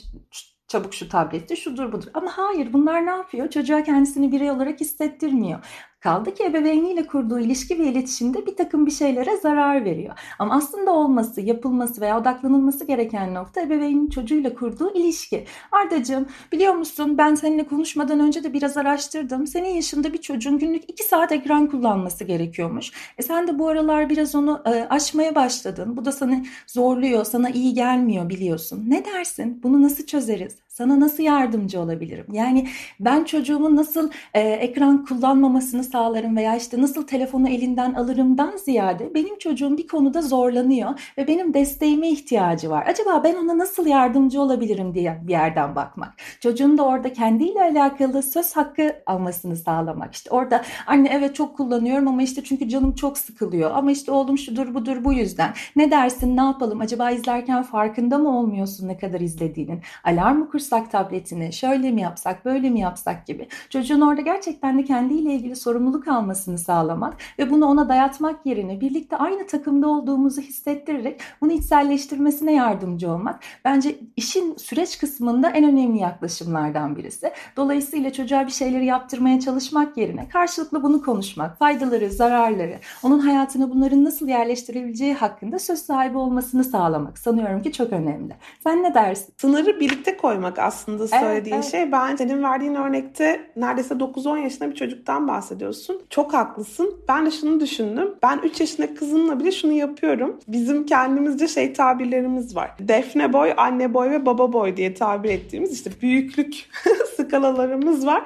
çabuk 0.71 0.93
şu 0.93 1.09
tableti 1.09 1.57
şudur 1.57 1.91
budur. 1.91 2.07
Ama 2.13 2.37
hayır 2.37 2.73
bunlar 2.73 3.05
ne 3.05 3.09
yapıyor? 3.09 3.49
Çocuğa 3.49 3.83
kendisini 3.83 4.31
birey 4.31 4.51
olarak 4.51 4.79
hissettirmiyor. 4.79 5.59
Kaldı 6.01 6.34
ki 6.34 6.43
ebeveyniyle 6.43 7.08
kurduğu 7.08 7.39
ilişki 7.39 7.79
ve 7.79 7.88
iletişimde 7.88 8.46
bir 8.46 8.55
takım 8.55 8.86
bir 8.86 8.91
şeylere 8.91 9.38
zarar 9.38 9.86
veriyor. 9.86 10.20
Ama 10.39 10.55
aslında 10.55 10.91
olması, 10.91 11.41
yapılması 11.41 12.01
veya 12.01 12.20
odaklanılması 12.20 12.86
gereken 12.86 13.34
nokta 13.34 13.62
ebeveynin 13.62 14.10
çocuğuyla 14.10 14.53
kurduğu 14.53 14.93
ilişki. 14.93 15.46
Ardacığım 15.72 16.25
biliyor 16.51 16.74
musun 16.74 17.17
ben 17.17 17.36
seninle 17.36 17.63
konuşmadan 17.67 18.20
önce 18.20 18.43
de 18.43 18.53
biraz 18.53 18.77
araştırdım. 18.77 19.48
Senin 19.48 19.70
yaşında 19.70 20.13
bir 20.13 20.17
çocuğun 20.17 20.60
günlük 20.60 20.89
2 20.89 21.03
saat 21.03 21.31
ekran 21.31 21.67
kullanması 21.67 22.24
gerekiyormuş. 22.24 22.91
E 23.17 23.22
sen 23.24 23.48
de 23.48 23.60
bu 23.60 23.67
aralar 23.67 24.10
biraz 24.10 24.36
onu 24.36 24.62
e, 24.65 24.70
aşmaya 24.70 25.36
başladın. 25.36 25.98
Bu 25.98 26.05
da 26.05 26.12
seni 26.12 26.46
zorluyor, 26.67 27.25
sana 27.25 27.50
iyi 27.50 27.74
gelmiyor 27.74 28.29
biliyorsun. 28.29 28.84
Ne 28.88 29.05
dersin? 29.05 29.60
Bunu 29.63 29.81
nasıl 29.81 30.05
çözeriz? 30.05 30.55
Sana 30.71 30.99
nasıl 30.99 31.23
yardımcı 31.23 31.79
olabilirim? 31.81 32.25
Yani 32.31 32.67
ben 32.99 33.23
çocuğumun 33.23 33.75
nasıl 33.75 34.11
e, 34.33 34.39
ekran 34.39 35.05
kullanmamasını 35.05 35.83
sağlarım 35.83 36.37
veya 36.37 36.55
işte 36.55 36.81
nasıl 36.81 37.07
telefonu 37.07 37.49
elinden 37.49 37.93
alırımdan 37.93 38.57
ziyade 38.57 39.13
benim 39.13 39.37
çocuğum 39.37 39.77
bir 39.77 39.87
konuda 39.87 40.21
zorlanıyor 40.21 41.13
ve 41.17 41.27
benim 41.27 41.53
desteğime 41.53 42.09
ihtiyacı 42.09 42.69
var. 42.69 42.85
Acaba 42.87 43.23
ben 43.23 43.35
ona 43.35 43.57
nasıl 43.57 43.87
yardımcı 43.87 44.41
olabilirim 44.41 44.93
diye 44.93 45.19
bir 45.27 45.31
yerden 45.31 45.75
bakmak. 45.75 46.13
Çocuğun 46.39 46.77
da 46.77 46.83
orada 46.83 47.13
kendiyle 47.13 47.61
alakalı 47.61 48.23
söz 48.23 48.55
hakkı 48.55 48.95
almasını 49.05 49.55
sağlamak. 49.55 50.13
İşte 50.13 50.29
orada 50.29 50.61
anne 50.87 51.09
evet 51.13 51.35
çok 51.35 51.57
kullanıyorum 51.57 52.07
ama 52.07 52.23
işte 52.23 52.43
çünkü 52.43 52.69
canım 52.69 52.95
çok 52.95 53.17
sıkılıyor. 53.17 53.71
Ama 53.71 53.91
işte 53.91 54.11
oğlum 54.11 54.37
şudur 54.37 54.73
budur 54.73 55.03
bu 55.03 55.13
yüzden. 55.13 55.53
Ne 55.75 55.91
dersin 55.91 56.37
ne 56.37 56.41
yapalım 56.41 56.81
acaba 56.81 57.11
izlerken 57.11 57.63
farkında 57.63 58.17
mı 58.17 58.39
olmuyorsun 58.39 58.87
ne 58.87 58.97
kadar 58.97 59.19
izlediğinin? 59.19 59.81
Alarm 60.03 60.37
mı 60.37 60.49
kursak 60.62 60.91
tabletini, 60.91 61.53
şöyle 61.53 61.91
mi 61.91 62.01
yapsak, 62.01 62.46
böyle 62.46 62.70
mi 62.70 62.80
yapsak 62.80 63.27
gibi. 63.27 63.48
Çocuğun 63.70 64.01
orada 64.01 64.22
gerçekten 64.22 64.80
de 64.80 64.84
kendiyle 64.84 65.34
ilgili 65.34 65.56
sorumluluk 65.56 66.08
almasını 66.08 66.58
sağlamak 66.58 67.18
ve 67.39 67.50
bunu 67.50 67.65
ona 67.65 67.89
dayatmak 67.89 68.46
yerine 68.46 68.82
birlikte 68.82 69.18
aynı 69.18 69.48
takımda 69.48 69.88
olduğumuzu 69.88 70.41
hissettirerek 70.41 71.22
bunu 71.41 71.51
içselleştirmesine 71.51 72.53
yardımcı 72.53 73.12
olmak 73.12 73.39
bence 73.65 73.96
işin 74.15 74.56
süreç 74.56 74.98
kısmında 74.98 75.50
en 75.50 75.63
önemli 75.63 76.00
yaklaşımlardan 76.00 76.96
birisi. 76.96 77.32
Dolayısıyla 77.58 78.13
çocuğa 78.13 78.48
bir 78.48 78.51
şeyleri 78.51 78.86
yaptırmaya 78.86 79.39
çalışmak 79.39 79.98
yerine 79.98 80.30
karşılıklı 80.30 80.84
bunu 80.84 81.01
konuşmak, 81.01 81.58
faydaları, 81.58 82.10
zararları, 82.10 82.80
onun 83.03 83.20
hayatına 83.20 83.70
bunların 83.70 84.06
nasıl 84.06 84.27
yerleştirebileceği 84.27 85.13
hakkında 85.13 85.60
söz 85.60 85.80
sahibi 85.80 86.18
olmasını 86.18 86.63
sağlamak 86.63 87.18
sanıyorum 87.18 87.62
ki 87.62 87.72
çok 87.72 87.94
önemli. 87.94 88.36
Sen 88.63 88.84
ne 88.84 88.94
dersin? 88.94 89.34
Sınırı 89.38 89.80
birlikte 89.80 90.18
koymak 90.18 90.50
aslında 90.60 91.08
söylediğin 91.08 91.55
evet, 91.55 91.63
evet. 91.63 91.72
şey. 91.72 91.91
Ben 91.91 92.15
senin 92.15 92.43
verdiğin 92.43 92.75
örnekte 92.75 93.51
neredeyse 93.55 93.93
9-10 93.96 94.39
yaşında 94.43 94.70
bir 94.70 94.75
çocuktan 94.75 95.27
bahsediyorsun. 95.27 96.01
Çok 96.10 96.34
haklısın. 96.34 96.96
Ben 97.08 97.25
de 97.25 97.31
şunu 97.31 97.60
düşündüm. 97.60 98.15
Ben 98.24 98.39
3 98.43 98.60
yaşındaki 98.60 98.96
kızımla 98.96 99.39
bile 99.39 99.51
şunu 99.51 99.72
yapıyorum. 99.72 100.39
Bizim 100.48 100.86
kendimizce 100.86 101.48
şey 101.48 101.74
tabirlerimiz 101.74 102.55
var. 102.55 102.72
Defne 102.79 103.34
boy, 103.34 103.53
anne 103.58 103.93
boy 103.93 104.10
ve 104.10 104.25
baba 104.25 104.53
boy 104.53 104.77
diye 104.77 104.93
tabir 104.93 105.29
ettiğimiz 105.29 105.74
işte 105.74 105.91
büyüklük 106.01 106.70
skalalarımız 107.17 108.05
var 108.05 108.24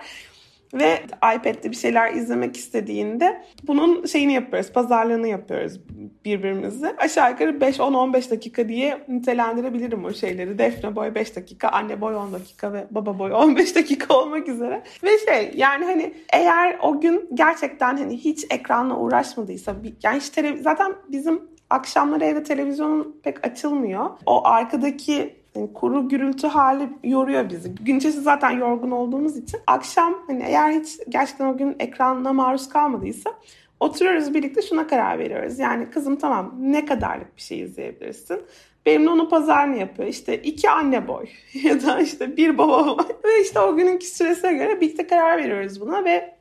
ve 0.74 1.04
iPad'de 1.36 1.72
bir 1.72 1.76
şeyler 1.76 2.14
izlemek 2.14 2.58
istediğinde 2.58 3.42
bunun 3.64 4.06
şeyini 4.06 4.34
yapıyoruz, 4.34 4.72
pazarlığını 4.72 5.28
yapıyoruz 5.28 5.80
birbirimizi. 6.26 6.96
Aşağı 6.98 7.32
yukarı 7.32 7.52
5-10-15 7.52 8.32
dakika 8.32 8.70
diye 8.70 8.98
nitelendirebilirim 9.08 10.06
o 10.06 10.14
şeyleri. 10.14 10.58
Defne 10.58 10.96
boy 10.96 11.16
5 11.16 11.36
dakika, 11.36 11.70
anne 11.70 12.02
boy 12.02 12.16
10 12.16 12.34
dakika 12.34 12.74
ve 12.74 12.88
baba 12.92 13.20
boy 13.20 13.34
15 13.34 13.76
dakika 13.76 14.20
olmak 14.20 14.48
üzere. 14.48 14.84
Ve 15.04 15.10
şey 15.18 15.52
yani 15.56 15.86
hani 15.86 16.14
eğer 16.34 16.78
o 16.82 17.02
gün 17.02 17.30
gerçekten 17.34 17.98
hani 17.98 18.18
hiç 18.18 18.46
ekranla 18.50 18.98
uğraşmadıysa 18.98 19.76
yani 20.04 20.18
hiç 20.18 20.30
tele, 20.30 20.58
zaten 20.58 20.94
bizim 21.12 21.42
akşamları 21.70 22.26
evde 22.26 22.44
televizyon 22.44 23.16
pek 23.24 23.48
açılmıyor. 23.48 24.10
O 24.26 24.48
arkadaki 24.48 25.45
kuru 25.74 26.10
gürültü 26.10 26.48
hali 26.48 26.90
yoruyor 27.04 27.50
bizi. 27.50 27.76
Gün 27.76 27.98
içerisinde 27.98 28.24
zaten 28.24 28.52
yorgun 28.52 28.92
olduğumuz 28.92 29.38
için 29.38 29.60
akşam 29.68 30.16
hani 30.28 30.44
eğer 30.44 30.72
hiç 30.72 31.00
gerçekten 31.10 31.46
o 31.46 31.58
gün 31.58 31.76
ekranına 31.80 32.34
maruz 32.34 32.70
kalmadıysa 32.70 33.34
oturuyoruz 33.80 34.34
birlikte 34.34 34.62
şuna 34.62 34.88
karar 34.88 35.20
veriyoruz. 35.20 35.60
Yani 35.60 35.90
kızım 35.90 36.16
tamam 36.16 36.56
ne 36.60 36.86
kadarlık 36.86 37.38
bir 37.38 37.42
şey 37.42 37.62
izleyebilirsin. 37.62 38.42
Benimle 38.86 39.10
onun 39.10 39.30
pazarını 39.30 39.78
yapıyor. 39.78 40.10
İşte 40.10 40.38
iki 40.38 40.70
anne 40.70 41.08
boy 41.08 41.26
ya 41.64 41.84
da 41.84 42.00
işte 42.00 42.38
bir 42.38 42.58
baba 42.58 42.88
boy. 42.88 43.06
Ve 43.24 43.42
işte 43.42 43.60
o 43.60 43.76
gününki 43.76 44.08
süresine 44.08 44.54
göre 44.54 44.82
birlikte 44.82 45.08
karar 45.08 45.38
veriyoruz 45.38 45.82
buna 45.82 46.06
ve 46.06 46.35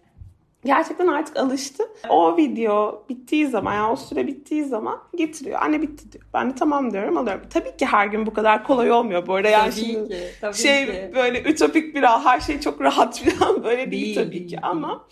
gerçekten 0.64 1.06
artık 1.06 1.36
alıştı. 1.36 1.84
O 2.08 2.36
video 2.36 3.04
bittiği 3.08 3.46
zaman 3.46 3.74
yani 3.74 3.92
o 3.92 3.96
süre 3.96 4.26
bittiği 4.26 4.64
zaman 4.64 5.00
getiriyor. 5.14 5.62
Anne 5.62 5.82
bitti 5.82 6.12
diyor. 6.12 6.24
Ben 6.34 6.50
de 6.50 6.54
tamam 6.54 6.92
diyorum 6.92 7.16
alıyorum. 7.16 7.42
Tabii 7.50 7.76
ki 7.76 7.86
her 7.86 8.06
gün 8.06 8.26
bu 8.26 8.34
kadar 8.34 8.64
kolay 8.64 8.90
olmuyor 8.92 9.26
bu 9.26 9.34
arada. 9.34 9.48
Yani 9.48 9.70
tabii 9.70 9.84
şimdi 9.84 10.08
ki, 10.08 10.30
tabii 10.40 10.54
şey 10.54 10.86
ki. 10.86 11.10
böyle 11.14 11.42
ütopik 11.42 11.94
bir 11.94 12.02
her 12.02 12.40
şey 12.40 12.60
çok 12.60 12.80
rahat 12.80 13.20
falan 13.20 13.64
böyle 13.64 13.90
değil, 13.90 14.02
değil 14.02 14.14
tabii 14.14 14.32
değil, 14.32 14.44
ki 14.44 14.50
değil. 14.50 14.60
ama 14.62 15.04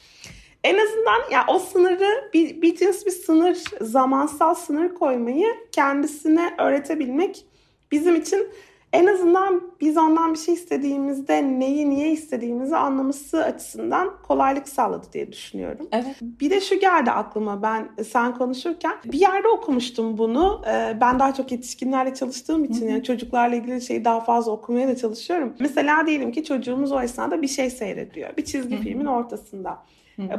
en 0.65 0.79
azından 0.79 1.19
ya 1.19 1.27
yani 1.31 1.45
o 1.49 1.59
sınırı 1.59 2.31
bir, 2.35 2.63
bir 2.63 2.77
cins 2.77 3.07
bir 3.07 3.11
sınır, 3.11 3.59
zamansal 3.81 4.55
sınır 4.55 4.95
koymayı 4.95 5.47
kendisine 5.73 6.55
öğretebilmek 6.59 7.45
bizim 7.93 8.17
için 8.17 8.49
en 8.93 9.07
azından 9.07 9.63
biz 9.81 9.97
ondan 9.97 10.35
bir 10.35 10.39
şey 10.39 10.55
istediğimizde 10.55 11.43
neyi 11.59 11.91
niye 11.91 12.11
istediğimizi 12.11 12.77
anlaması 12.77 13.45
açısından 13.45 14.11
kolaylık 14.23 14.69
sağladı 14.69 15.07
diye 15.13 15.33
düşünüyorum. 15.33 15.89
Evet. 15.93 16.17
Bir 16.21 16.51
de 16.51 16.61
şu 16.61 16.81
geldi 16.81 17.11
aklıma 17.11 17.63
ben 17.63 17.89
sen 18.05 18.35
konuşurken 18.35 18.93
bir 19.05 19.21
yerde 19.21 19.49
okumuştum 19.49 20.19
bunu. 20.19 20.63
Ee, 20.67 20.97
ben 21.01 21.19
daha 21.19 21.35
çok 21.35 21.53
yetişkinlerle 21.53 22.15
çalıştığım 22.15 22.65
için 22.65 22.89
yani 22.89 23.03
çocuklarla 23.03 23.57
ilgili 23.57 23.83
şeyi 23.83 24.05
daha 24.05 24.21
fazla 24.21 24.53
okumaya 24.53 24.89
da 24.89 24.97
çalışıyorum. 24.97 25.55
Mesela 25.59 26.07
diyelim 26.07 26.33
ki 26.33 26.45
çocuğumuz 26.45 26.93
o 26.93 27.01
esnada 27.01 27.43
bir 27.43 27.49
şey 27.49 27.71
seyrediyor. 27.71 28.37
Bir 28.37 28.45
çizgi 28.45 28.77
filmin 28.77 29.07
ortasında. 29.07 29.79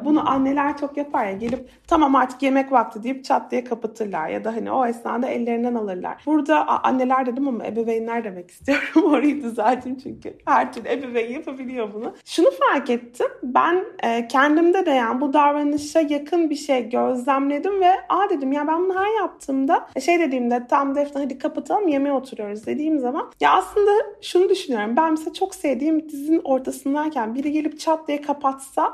Bunu 0.06 0.30
anneler 0.30 0.78
çok 0.78 0.98
yapar 0.98 1.26
ya 1.26 1.32
gelip 1.32 1.70
tamam 1.88 2.16
artık 2.16 2.44
yemek 2.44 2.72
vakti 2.72 3.04
deyip 3.04 3.26
çat 3.26 3.52
diye 3.52 3.64
kapatırlar 3.64 4.30
ya 4.30 4.44
da 4.44 4.56
hani 4.56 4.72
o 4.72 4.86
esnada 4.86 5.28
ellerinden 5.28 5.76
alırlar. 5.76 6.24
Burada 6.26 6.84
anneler 6.84 7.26
dedim 7.26 7.48
ama 7.48 7.66
ebeveynler 7.66 8.24
demek 8.24 8.52
istiyorum 8.52 9.04
orayı 9.14 9.44
düzelteyim 9.44 9.98
çünkü 9.98 10.38
her 10.46 10.74
türlü 10.74 10.90
ebeveyn 10.90 11.32
yapabiliyor 11.32 11.94
bunu. 11.94 12.14
Şunu 12.26 12.48
fark 12.52 12.90
ettim 12.90 13.28
ben 13.44 13.86
e, 14.04 14.28
kendimde 14.28 14.86
de 14.86 14.92
yani 14.92 15.22
bu 15.22 15.34
davranışa 15.34 16.00
yakın 16.00 16.50
bir 16.50 16.56
şey 16.56 16.90
gözlemledim 16.90 17.82
ve 17.82 17.92
aa 18.10 18.30
dedim 18.30 18.52
ya 18.52 18.68
ben 18.68 18.80
bunu 18.80 19.00
her 19.00 19.22
yaptığımda 19.22 19.88
e, 19.96 20.02
şey 20.02 20.20
dediğimde 20.20 20.68
tam 20.68 20.96
defne 20.96 21.22
hadi 21.22 21.38
kapatalım 21.38 21.88
yemeğe 21.88 22.14
oturuyoruz 22.14 22.66
dediğim 22.66 23.00
zaman 23.00 23.32
ya 23.42 23.54
aslında 23.54 23.92
şunu 24.22 24.50
düşünüyorum 24.50 24.96
ben 24.98 25.12
mesela 25.12 25.34
çok 25.34 25.56
sevdiğim 25.56 26.10
dizinin 26.10 26.42
ortasındayken 26.44 27.36
biri 27.36 27.52
gelip 27.52 27.80
çat 27.80 28.08
diye 28.08 28.22
kapatsa 28.22 28.94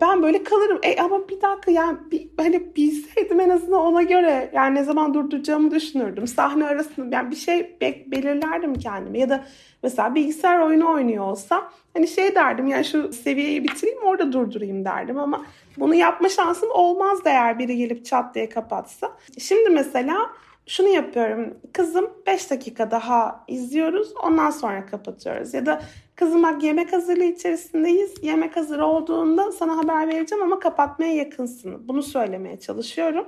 ben 0.00 0.22
böyle 0.22 0.44
kalırım. 0.44 0.78
E 0.82 0.96
ama 1.02 1.28
bir 1.28 1.40
dakika 1.40 1.70
yani 1.70 1.98
bir, 2.10 2.28
hani 2.36 2.76
bilseydim 2.76 3.40
en 3.40 3.48
azından 3.48 3.80
ona 3.80 4.02
göre 4.02 4.50
yani 4.54 4.74
ne 4.74 4.84
zaman 4.84 5.14
durduracağımı 5.14 5.70
düşünürdüm. 5.70 6.26
Sahne 6.26 6.66
arasında 6.66 7.16
yani 7.16 7.30
bir 7.30 7.36
şey 7.36 7.76
be- 7.80 8.04
belirlerdim 8.06 8.74
kendime 8.74 9.18
ya 9.18 9.28
da 9.28 9.44
mesela 9.82 10.14
bilgisayar 10.14 10.58
oyunu 10.58 10.90
oynuyor 10.90 11.24
olsam 11.24 11.70
hani 11.94 12.08
şey 12.08 12.34
derdim 12.34 12.66
yani 12.66 12.84
şu 12.84 13.12
seviyeyi 13.12 13.64
bitireyim 13.64 14.02
orada 14.02 14.32
durdurayım 14.32 14.84
derdim 14.84 15.18
ama 15.18 15.44
bunu 15.76 15.94
yapma 15.94 16.28
şansım 16.28 16.70
olmaz 16.70 17.18
eğer 17.24 17.58
biri 17.58 17.76
gelip 17.76 18.04
çat 18.04 18.34
diye 18.34 18.48
kapatsa. 18.48 19.12
Şimdi 19.38 19.70
mesela 19.70 20.30
şunu 20.66 20.88
yapıyorum. 20.88 21.54
Kızım 21.72 22.10
5 22.26 22.50
dakika 22.50 22.90
daha 22.90 23.44
izliyoruz. 23.48 24.12
Ondan 24.24 24.50
sonra 24.50 24.86
kapatıyoruz. 24.86 25.54
Ya 25.54 25.66
da 25.66 25.82
kızım 26.20 26.42
bak 26.42 26.62
yemek 26.62 26.92
hazırlığı 26.92 27.24
içerisindeyiz. 27.24 28.14
Yemek 28.22 28.56
hazır 28.56 28.78
olduğunda 28.78 29.52
sana 29.52 29.76
haber 29.76 30.08
vereceğim 30.08 30.44
ama 30.44 30.58
kapatmaya 30.58 31.14
yakınsın. 31.14 31.88
Bunu 31.88 32.02
söylemeye 32.02 32.60
çalışıyorum. 32.60 33.26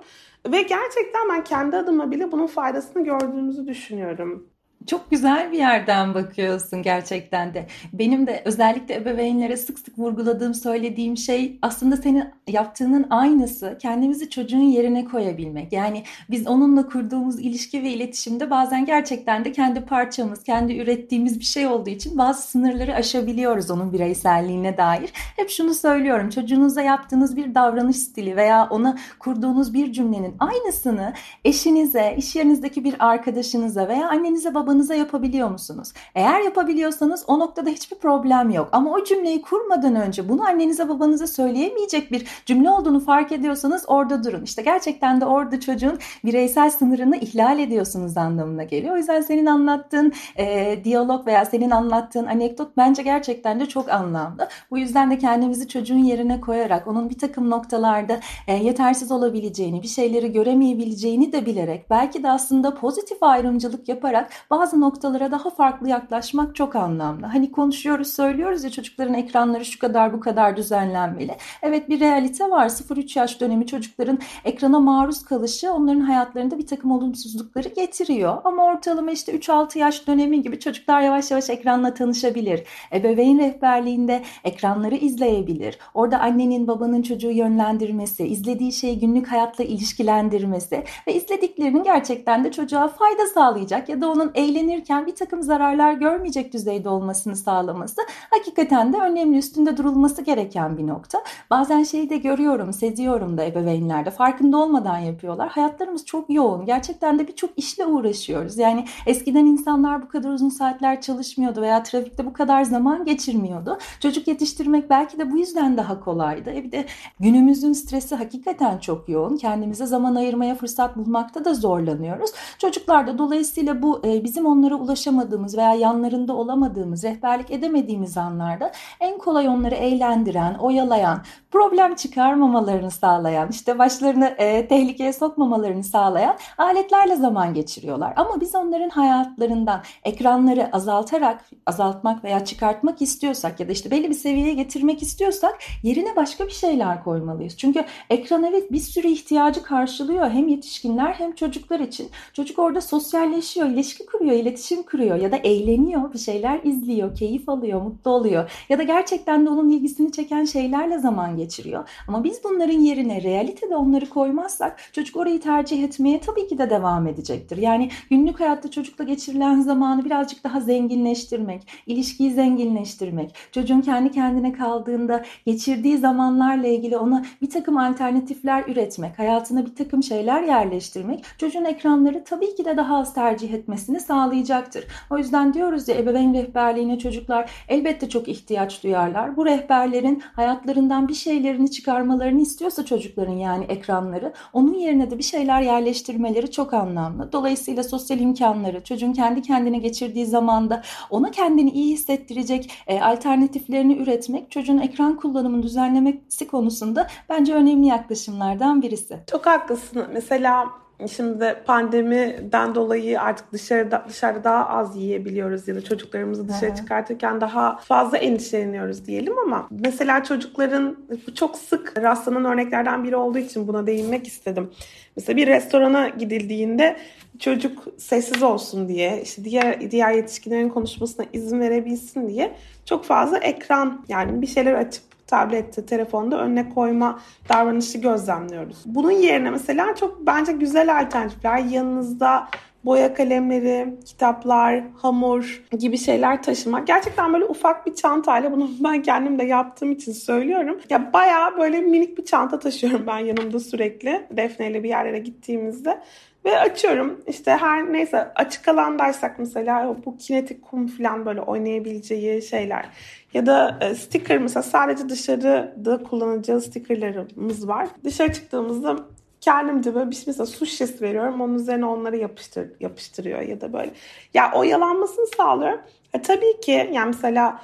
Ve 0.53 0.63
gerçekten 0.63 1.29
ben 1.29 1.45
kendi 1.45 1.77
adıma 1.77 2.11
bile 2.11 2.33
bunun 2.33 2.47
faydasını 2.47 3.05
gördüğümüzü 3.05 3.67
düşünüyorum. 3.67 4.52
Çok 4.87 5.11
güzel 5.11 5.53
bir 5.53 5.59
yerden 5.59 6.15
bakıyorsun 6.15 6.83
gerçekten 6.83 7.55
de. 7.55 7.67
Benim 7.93 8.27
de 8.27 8.43
özellikle 8.45 8.95
ebeveynlere 8.95 9.57
sık 9.57 9.79
sık 9.79 9.99
vurguladığım, 9.99 10.55
söylediğim 10.55 11.17
şey 11.17 11.59
aslında 11.63 11.97
senin 11.97 12.25
yaptığının 12.49 13.07
aynısı. 13.11 13.79
Kendimizi 13.83 14.31
çocuğun 14.31 14.59
yerine 14.59 15.05
koyabilmek. 15.05 15.73
Yani 15.73 16.03
biz 16.31 16.47
onunla 16.47 16.87
kurduğumuz 16.87 17.41
ilişki 17.41 17.83
ve 17.83 17.91
iletişimde 17.91 18.51
bazen 18.51 18.85
gerçekten 18.87 19.45
de 19.45 19.53
kendi 19.53 19.81
parçamız, 19.81 20.43
kendi 20.43 20.77
ürettiğimiz 20.79 21.41
bir 21.41 21.45
şey 21.45 21.67
olduğu 21.67 21.91
için 21.91 22.19
bazı 22.19 22.43
sınırları 22.43 22.95
aşabiliyoruz 22.95 23.71
onun 23.71 23.93
bireyselliğine 23.93 24.77
dair. 24.77 25.11
Hep 25.15 25.51
şunu 25.51 25.75
söylüyorum. 25.75 26.31
Çocuğunuza 26.31 26.83
yaptığınız 26.83 27.37
bir 27.37 27.55
davranış 27.55 27.97
stili 27.97 28.37
veya 28.37 28.69
ona 28.71 28.97
kurduğunuz 29.19 29.75
bir 29.75 29.93
cümlenin 29.93 30.35
aynısını 30.39 31.13
eşinize, 31.45 32.15
iş 32.19 32.37
yerinizdeki 32.37 32.85
bir 32.85 32.95
arkadaşınıza 32.99 33.89
veya 33.89 34.09
annenize 34.09 34.55
babanıza 34.55 34.72
babanıza 34.73 34.95
yapabiliyor 34.95 35.51
musunuz? 35.51 35.93
Eğer 36.15 36.41
yapabiliyorsanız 36.41 37.25
o 37.27 37.39
noktada 37.39 37.71
hiçbir 37.71 37.97
problem 37.97 38.51
yok. 38.51 38.69
Ama 38.73 38.91
o 38.93 39.05
cümleyi 39.05 39.43
kurmadan 39.43 39.97
önce 39.97 40.29
bunu 40.29 40.47
annenize 40.47 40.89
babanıza 40.89 41.27
söyleyemeyecek 41.27 42.13
bir 42.13 42.27
cümle 42.47 42.71
olduğunu 42.71 43.01
fark 43.01 43.33
ediyorsanız 43.33 43.85
orada 43.87 44.25
durun. 44.25 44.43
İşte 44.43 44.63
gerçekten 44.63 45.21
de 45.21 45.25
orada 45.25 45.61
çocuğun 45.61 45.99
bireysel 46.25 46.71
sınırını 46.71 47.17
ihlal 47.17 47.59
ediyorsunuz 47.59 48.17
anlamına 48.17 48.65
geliyor. 48.65 48.95
O 48.95 48.97
yüzden 48.97 49.21
senin 49.21 49.47
anlattığın 49.47 50.13
e, 50.37 50.79
diyalog 50.85 51.27
veya 51.27 51.45
senin 51.45 51.71
anlattığın 51.71 52.27
anekdot 52.27 52.77
bence 52.77 53.03
gerçekten 53.03 53.61
de 53.61 53.67
çok 53.67 53.89
anlamlı. 53.89 54.49
Bu 54.71 54.79
yüzden 54.79 55.11
de 55.11 55.19
kendimizi 55.19 55.69
çocuğun 55.69 55.99
yerine 56.05 56.41
koyarak 56.41 56.87
onun 56.87 57.11
bir 57.11 57.19
takım 57.19 57.51
noktalarda 57.51 58.21
e, 58.47 58.55
yetersiz 58.55 59.13
olabileceğini, 59.13 59.83
bir 59.83 59.89
şeyleri 59.89 60.33
göremeyebileceğini 60.33 61.33
de 61.33 61.47
bilerek 61.47 61.91
belki 61.91 62.23
de 62.23 62.31
aslında 62.31 62.75
pozitif 62.75 63.23
ayrımcılık 63.23 63.89
yaparak 63.89 64.31
bazı 64.51 64.62
noktalara 64.81 65.31
daha 65.31 65.51
farklı 65.51 65.89
yaklaşmak 65.89 66.55
çok 66.55 66.77
anlamlı. 66.77 67.27
Hani 67.27 67.53
konuşuyoruz, 67.53 68.09
söylüyoruz 68.09 68.65
ya 68.65 68.71
çocukların 68.71 69.15
ekranları 69.15 69.65
şu 69.65 69.79
kadar 69.79 70.13
bu 70.13 70.21
kadar 70.21 70.57
düzenlenmeli. 70.57 71.37
Evet 71.63 71.89
bir 71.89 72.01
realite 72.01 72.51
var. 72.51 72.69
0-3 72.69 73.19
yaş 73.19 73.41
dönemi 73.41 73.67
çocukların 73.67 74.19
ekrana 74.45 74.81
maruz 74.81 75.25
kalışı 75.25 75.73
onların 75.73 76.01
hayatlarında 76.01 76.59
bir 76.59 76.67
takım 76.67 76.91
olumsuzlukları 76.91 77.69
getiriyor. 77.69 78.39
Ama 78.45 78.65
ortalama 78.65 79.11
işte 79.11 79.33
3-6 79.33 79.79
yaş 79.79 80.07
dönemi 80.07 80.43
gibi 80.43 80.61
çocuklar 80.61 81.01
yavaş 81.01 81.31
yavaş 81.31 81.51
ekranla 81.51 81.95
tanışabilir. 81.95 82.63
Ebeveyn 82.93 83.39
rehberliğinde 83.39 84.23
ekranları 84.45 84.95
izleyebilir. 84.95 85.79
Orada 85.95 86.19
annenin 86.21 86.67
babanın 86.69 87.03
çocuğu 87.03 87.31
yönlendirmesi, 87.31 88.27
izlediği 88.27 88.73
şeyi 88.73 88.99
günlük 88.99 89.33
hayatla 89.33 89.65
ilişkilendirmesi 89.65 90.85
ve 91.07 91.15
izlediklerinin 91.15 91.83
gerçekten 91.83 92.45
de 92.45 92.53
çocuğa 92.53 92.89
fayda 92.89 93.27
sağlayacak 93.27 93.89
ya 93.89 94.01
da 94.01 94.11
onun 94.11 94.31
eğlenceli 94.35 94.52
eğlenirken 94.53 95.07
bir 95.07 95.15
takım 95.15 95.43
zararlar 95.43 95.93
görmeyecek 95.93 96.53
düzeyde 96.53 96.89
olmasını 96.89 97.37
sağlaması 97.37 98.01
hakikaten 98.31 98.93
de 98.93 98.97
önemli 98.97 99.39
üstünde 99.39 99.77
durulması 99.77 100.23
gereken 100.23 100.79
bir 100.79 100.87
nokta. 100.87 101.23
Bazen 101.51 101.83
şeyi 101.83 102.11
de 102.11 102.17
görüyorum, 102.17 102.73
seziyorum 102.73 103.39
da 103.39 103.45
ebeveynlerde 103.45 104.11
farkında 104.11 104.57
olmadan 104.57 104.99
yapıyorlar. 104.99 105.49
Hayatlarımız 105.49 106.05
çok 106.05 106.31
yoğun. 106.31 106.67
Gerçekten 106.67 107.19
de 107.19 107.29
birçok 107.29 107.51
işle 107.57 107.87
uğraşıyoruz. 107.87 108.59
Yani 108.59 108.85
eskiden 109.07 109.47
insanlar 109.47 110.03
bu 110.03 110.09
kadar 110.09 110.31
uzun 110.31 110.49
saatler 110.49 111.01
çalışmıyordu 111.01 111.63
veya 111.63 111.83
trafikte 111.83 112.27
bu 112.27 112.33
kadar 112.33 112.65
zaman 112.65 113.05
geçirmiyordu. 113.05 113.79
Çocuk 114.01 114.29
yetiştirmek 114.29 114.91
belki 114.91 115.19
de 115.19 115.33
bu 115.33 115.39
yüzden 115.39 115.77
daha 115.77 116.01
kolaydı. 116.01 116.51
E 116.51 116.65
bir 116.65 116.73
de 116.73 116.87
günümüzün 117.21 117.73
stresi 117.73 118.15
hakikaten 118.15 118.79
çok 118.79 119.09
yoğun. 119.09 119.37
Kendimize 119.37 119.87
zaman 119.87 120.15
ayırmaya 120.15 120.55
fırsat 120.55 120.97
bulmakta 120.97 121.45
da 121.45 121.55
zorlanıyoruz. 121.55 122.31
Çocuklar 122.59 123.07
da 123.07 123.19
dolayısıyla 123.19 123.83
bu 123.83 124.01
e, 124.07 124.25
bizim 124.43 124.53
onlara 124.53 124.75
ulaşamadığımız 124.75 125.59
veya 125.59 125.75
yanlarında 125.75 126.33
olamadığımız, 126.33 127.05
rehberlik 127.05 127.51
edemediğimiz 127.51 128.17
anlarda 128.17 128.73
en 129.01 129.19
kolay 129.19 129.49
onları 129.49 129.75
eğlendiren, 129.75 130.55
oyalayan, 130.55 131.23
problem 131.51 131.95
çıkarmamalarını 131.95 132.91
sağlayan, 132.91 133.49
işte 133.51 133.79
başlarını 133.79 134.27
e, 134.27 134.69
tehlikeye 134.69 135.13
sokmamalarını 135.13 135.85
sağlayan 135.85 136.37
aletlerle 136.59 137.17
zaman 137.17 137.55
geçiriyorlar. 137.55 138.13
Ama 138.17 138.41
biz 138.41 138.55
onların 138.55 138.89
hayatlarından 138.89 139.83
ekranları 140.05 140.69
azaltarak, 140.73 141.45
azaltmak 141.67 142.25
veya 142.25 142.45
çıkartmak 142.45 143.03
istiyorsak 143.03 143.61
ya 143.61 143.69
da 143.69 143.73
işte 143.73 143.91
belli 143.91 144.11
bir 144.11 144.15
seviyeye 144.15 144.55
getirmek 144.55 145.03
istiyorsak 145.03 145.59
yerine 145.83 146.17
başka 146.17 146.47
bir 146.47 146.53
şeyler 146.53 147.05
koymalıyız. 147.05 147.57
Çünkü 147.57 147.85
ekran 148.11 148.45
evet 148.45 148.73
bir 148.73 148.81
sürü 148.81 149.09
ihtiyacı 149.09 149.63
karşılıyor 149.63 150.31
hem 150.31 150.49
yetişkinler 150.49 151.13
hem 151.13 151.35
çocuklar 151.35 151.81
için. 151.81 152.11
Çocuk 152.33 152.59
orada 152.59 152.81
sosyalleşiyor, 152.81 153.67
ilişki 153.67 154.07
kuruyor, 154.07 154.22
iletişim 154.31 154.83
kuruyor 154.83 155.17
ya 155.17 155.33
da 155.33 155.37
eğleniyor, 155.37 156.13
bir 156.13 156.19
şeyler 156.19 156.61
izliyor, 156.65 157.15
keyif 157.15 157.49
alıyor, 157.49 157.83
mutlu 157.83 158.11
oluyor 158.11 158.51
ya 158.69 158.79
da 158.79 158.83
gerçekten 158.83 159.47
de 159.47 159.51
onun 159.51 159.71
ilgisini 159.71 160.13
çeken 160.13 160.45
şeylerle 160.45 160.99
zaman 160.99 161.37
geçiriyor. 161.37 161.89
Ama 162.09 162.25
biz 162.25 162.45
bunların 162.45 162.79
yerine 162.79 163.23
realitede 163.23 163.77
onları 163.77 164.09
koymazsak 164.09 164.81
çocuk 164.93 165.17
orayı 165.17 165.41
tercih 165.41 165.85
etmeye 165.85 166.21
tabii 166.21 166.49
ki 166.49 166.59
de 166.59 166.71
devam 166.71 167.07
edecektir. 167.07 167.57
Yani 167.57 167.91
günlük 168.11 168.41
hayatta 168.41 168.71
çocukla 168.71 169.05
geçirilen 169.05 169.61
zamanı 169.61 170.05
birazcık 170.05 170.45
daha 170.45 170.61
zenginleştirmek, 170.61 171.63
ilişkiyi 171.87 172.31
zenginleştirmek, 172.31 173.35
çocuğun 173.53 173.81
kendi 173.81 174.11
kendine 174.11 174.53
kaldığında 174.53 175.25
geçirdiği 175.47 175.99
zamanlarla 175.99 176.67
ilgili 176.67 176.97
ona 176.97 177.25
bir 177.43 177.51
takım 177.51 177.77
alternatifler 177.77 178.65
üretmek, 178.69 179.19
hayatına 179.19 179.67
bir 179.67 179.75
takım 179.75 180.03
şeyler 180.03 180.43
yerleştirmek 180.43 181.25
çocuğun 181.39 181.65
ekranları 181.65 182.25
tabii 182.25 182.55
ki 182.55 182.65
de 182.65 182.77
daha 182.77 182.99
az 182.99 183.15
tercih 183.15 183.53
etmesini 183.53 184.01
sağlayacaktır. 184.13 184.85
O 185.11 185.19
yüzden 185.19 185.55
diyoruz 185.55 185.89
ya 185.89 185.95
ebeveyn 185.95 186.35
rehberliğine 186.35 186.99
çocuklar 186.99 187.51
elbette 187.69 188.09
çok 188.09 188.29
ihtiyaç 188.29 188.83
duyarlar. 188.83 189.37
Bu 189.37 189.47
rehberlerin 189.47 190.23
hayatlarından 190.37 191.09
bir 191.09 191.15
şey 191.15 191.33
şeylerini 191.33 191.71
çıkarmalarını 191.71 192.41
istiyorsa 192.41 192.85
çocukların 192.85 193.33
yani 193.33 193.65
ekranları 193.65 194.33
onun 194.53 194.75
yerine 194.75 195.11
de 195.11 195.19
bir 195.19 195.23
şeyler 195.23 195.63
yerleştirmeleri 195.63 196.51
çok 196.51 196.75
anlamlı. 196.75 197.33
Dolayısıyla 197.33 197.83
sosyal 197.83 198.21
imkanları 198.21 198.85
çocuğun 198.85 199.13
kendi 199.13 199.43
kendine 199.43 199.79
geçirdiği 199.79 200.27
zamanda 200.27 200.83
ona 201.11 201.31
kendini 201.31 201.71
iyi 201.71 201.93
hissettirecek 201.93 202.71
e, 202.87 203.01
alternatiflerini 203.01 203.97
üretmek 203.97 204.51
çocuğun 204.51 204.79
ekran 204.79 205.17
kullanımını 205.17 205.63
düzenlemesi 205.63 206.47
konusunda 206.47 207.07
bence 207.29 207.55
önemli 207.55 207.87
yaklaşımlardan 207.87 208.83
birisi. 208.83 209.21
Çok 209.31 209.47
haklısın. 209.47 210.05
Mesela 210.13 210.82
Şimdi 211.09 211.57
pandemiden 211.67 212.75
dolayı 212.75 213.21
artık 213.21 213.53
dışarıda 213.53 214.05
dışarıda 214.09 214.45
daha 214.45 214.69
az 214.69 214.97
yiyebiliyoruz 214.97 215.69
ya 215.69 215.75
da 215.75 215.85
çocuklarımızı 215.85 216.49
dışarı 216.49 216.71
Hı-hı. 216.71 216.77
çıkartırken 216.77 217.41
daha 217.41 217.77
fazla 217.77 218.19
endişeleniyoruz 218.19 219.07
diyelim 219.07 219.39
ama 219.39 219.69
mesela 219.71 220.25
çocukların 220.25 220.97
bu 221.27 221.35
çok 221.35 221.57
sık 221.57 221.99
rastlanan 222.03 222.45
örneklerden 222.45 223.05
biri 223.05 223.17
olduğu 223.17 223.39
için 223.39 223.69
buna 223.69 223.87
değinmek 223.87 224.27
istedim. 224.27 224.71
Mesela 225.17 225.37
bir 225.37 225.47
restorana 225.47 226.09
gidildiğinde 226.09 226.97
çocuk 227.39 227.85
sessiz 227.99 228.43
olsun 228.43 228.89
diye, 228.89 229.23
işte 229.23 229.45
diğer 229.45 229.91
diğer 229.91 230.13
yetişkinlerin 230.13 230.69
konuşmasına 230.69 231.27
izin 231.33 231.61
verebilsin 231.61 232.29
diye 232.29 232.53
çok 232.85 233.05
fazla 233.05 233.39
ekran 233.39 234.05
yani 234.09 234.43
bir 234.43 234.47
şeyler 234.47 234.75
açıp 234.75 235.12
tablette, 235.33 235.87
telefonda 235.87 236.41
önüne 236.41 236.69
koyma 236.69 237.21
davranışı 237.49 237.99
gözlemliyoruz. 237.99 238.83
Bunun 238.87 239.11
yerine 239.11 239.51
mesela 239.51 239.95
çok 239.95 240.27
bence 240.27 240.53
güzel 240.53 241.01
alternatifler 241.01 241.59
yanınızda 241.59 242.49
boya 242.85 243.15
kalemleri, 243.15 243.95
kitaplar, 244.05 244.83
hamur 245.03 245.65
gibi 245.79 245.99
şeyler 245.99 246.43
taşımak. 246.43 246.87
Gerçekten 246.87 247.33
böyle 247.33 247.45
ufak 247.45 247.87
bir 247.87 247.95
çantayla 247.95 248.53
bunu 248.53 248.71
ben 248.85 249.03
kendim 249.03 249.39
de 249.39 249.45
yaptığım 249.45 249.93
için 249.93 250.13
söylüyorum. 250.13 250.81
Ya 250.91 251.13
bayağı 251.13 251.59
böyle 251.59 251.81
minik 251.81 252.19
bir 252.19 252.25
çanta 252.25 252.59
taşıyorum 252.59 253.05
ben 253.07 253.19
yanımda 253.19 253.61
sürekli. 253.61 254.27
Defne 254.31 254.71
ile 254.71 254.83
bir 254.83 254.89
yerlere 254.89 255.19
gittiğimizde. 255.19 256.01
Ve 256.45 256.59
açıyorum 256.59 257.21
işte 257.27 257.51
her 257.51 257.93
neyse 257.93 258.33
açık 258.35 258.69
alandaysak 258.69 259.39
mesela 259.39 259.97
bu 260.05 260.17
kinetik 260.17 260.63
kum 260.63 260.87
falan 260.87 261.27
böyle 261.27 261.41
oynayabileceği 261.41 262.43
şeyler. 262.43 262.89
Ya 263.35 263.47
da 263.47 263.79
e, 263.81 263.95
sticker 263.95 264.39
mesela 264.39 264.63
sadece 264.63 265.09
dışarıda 265.09 266.03
kullanacağı 266.03 266.61
stickerlarımız 266.61 267.69
var. 267.69 267.89
Dışarı 268.05 268.33
çıktığımızda 268.33 268.97
kendimce 269.41 269.95
böyle 269.95 270.11
bir 270.11 270.17
şey 270.17 270.25
mesela 270.27 270.47
su 270.47 270.67
şişesi 270.67 271.01
veriyorum. 271.01 271.41
Onun 271.41 271.55
üzerine 271.55 271.87
onları 271.87 272.17
yapıştır, 272.17 272.71
yapıştırıyor 272.81 273.41
ya 273.41 273.61
da 273.61 273.73
böyle. 273.73 273.91
Ya 274.35 274.53
oyalanmasını 274.55 275.27
sağlıyorum. 275.37 275.81
E, 276.15 276.23
tabii 276.23 276.61
ki 276.61 276.91
yani 276.93 277.07
mesela 277.07 277.61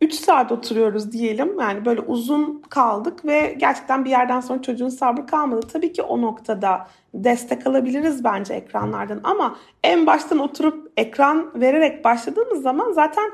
3 0.00 0.14
saat 0.14 0.52
oturuyoruz 0.52 1.12
diyelim. 1.12 1.60
Yani 1.60 1.84
böyle 1.84 2.00
uzun 2.00 2.62
kaldık 2.70 3.24
ve 3.24 3.56
gerçekten 3.58 4.04
bir 4.04 4.10
yerden 4.10 4.40
sonra 4.40 4.62
çocuğun 4.62 4.88
sabrı 4.88 5.26
kalmadı. 5.26 5.66
Tabii 5.72 5.92
ki 5.92 6.02
o 6.02 6.22
noktada 6.22 6.88
destek 7.14 7.66
alabiliriz 7.66 8.24
bence 8.24 8.54
ekranlardan 8.54 9.20
ama 9.24 9.56
en 9.84 10.06
baştan 10.06 10.38
oturup 10.38 10.92
ekran 10.96 11.60
vererek 11.60 12.04
başladığımız 12.04 12.62
zaman 12.62 12.92
zaten 12.92 13.30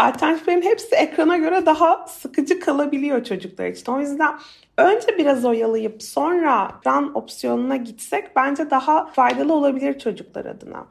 alternatiflerin 0.00 0.62
hepsi 0.62 0.94
ekrana 0.94 1.36
göre 1.36 1.66
daha 1.66 2.06
sıkıcı 2.06 2.60
kalabiliyor 2.60 3.24
çocuklar 3.24 3.66
için. 3.66 3.92
O 3.92 4.00
yüzden 4.00 4.38
önce 4.78 5.18
biraz 5.18 5.44
oyalayıp 5.44 6.02
sonra 6.02 6.80
run 6.86 7.14
opsiyonuna 7.14 7.76
gitsek 7.76 8.36
bence 8.36 8.70
daha 8.70 9.06
faydalı 9.06 9.52
olabilir 9.52 9.98
çocuklar 9.98 10.44
adına. 10.44 10.86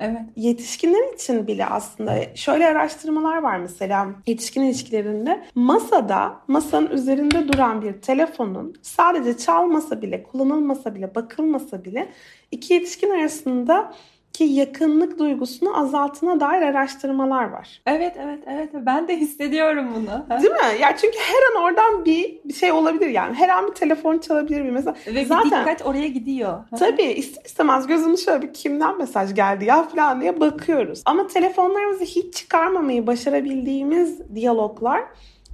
Evet. 0.00 0.22
Yetişkinler 0.36 1.14
için 1.14 1.46
bile 1.46 1.66
aslında 1.66 2.36
şöyle 2.36 2.66
araştırmalar 2.66 3.42
var 3.42 3.56
mesela 3.56 4.08
yetişkin 4.26 4.62
ilişkilerinde 4.62 5.44
masada 5.54 6.40
masanın 6.48 6.90
üzerinde 6.90 7.48
duran 7.48 7.82
bir 7.82 7.92
telefonun 7.92 8.74
sadece 8.82 9.36
çalmasa 9.36 10.02
bile 10.02 10.22
kullanılmasa 10.22 10.94
bile 10.94 11.14
bakılmasa 11.14 11.84
bile 11.84 12.08
iki 12.50 12.74
yetişkin 12.74 13.10
arasında 13.10 13.92
ki 14.34 14.44
yakınlık 14.44 15.18
duygusunu 15.18 15.78
azaltına 15.78 16.40
dair 16.40 16.62
araştırmalar 16.62 17.44
var. 17.44 17.82
Evet 17.86 18.16
evet 18.22 18.38
evet 18.46 18.70
ben 18.74 19.08
de 19.08 19.16
hissediyorum 19.16 19.86
bunu. 19.94 20.40
Değil 20.42 20.52
mi? 20.52 20.80
Ya 20.80 20.96
çünkü 20.96 21.18
her 21.18 21.58
an 21.58 21.64
oradan 21.64 22.04
bir, 22.04 22.38
bir 22.44 22.54
şey 22.54 22.72
olabilir 22.72 23.08
yani. 23.08 23.34
Her 23.34 23.48
an 23.48 23.66
bir 23.66 23.74
telefon 23.74 24.18
çalabilir 24.18 24.64
bir 24.64 24.70
mesela. 24.70 24.96
Ve 25.06 25.24
Zaten, 25.24 25.60
dikkat 25.60 25.86
oraya 25.86 26.08
gidiyor. 26.08 26.64
Tabii 26.78 27.02
ister 27.02 27.44
istemez 27.44 27.86
gözümüz 27.86 28.24
şöyle 28.24 28.42
bir 28.42 28.52
kimden 28.52 28.98
mesaj 28.98 29.34
geldi 29.34 29.64
ya 29.64 29.82
falan 29.82 30.20
diye 30.20 30.40
bakıyoruz. 30.40 31.02
Ama 31.04 31.26
telefonlarımızı 31.26 32.04
hiç 32.04 32.34
çıkarmamayı 32.34 33.06
başarabildiğimiz 33.06 34.34
diyaloglar 34.34 35.04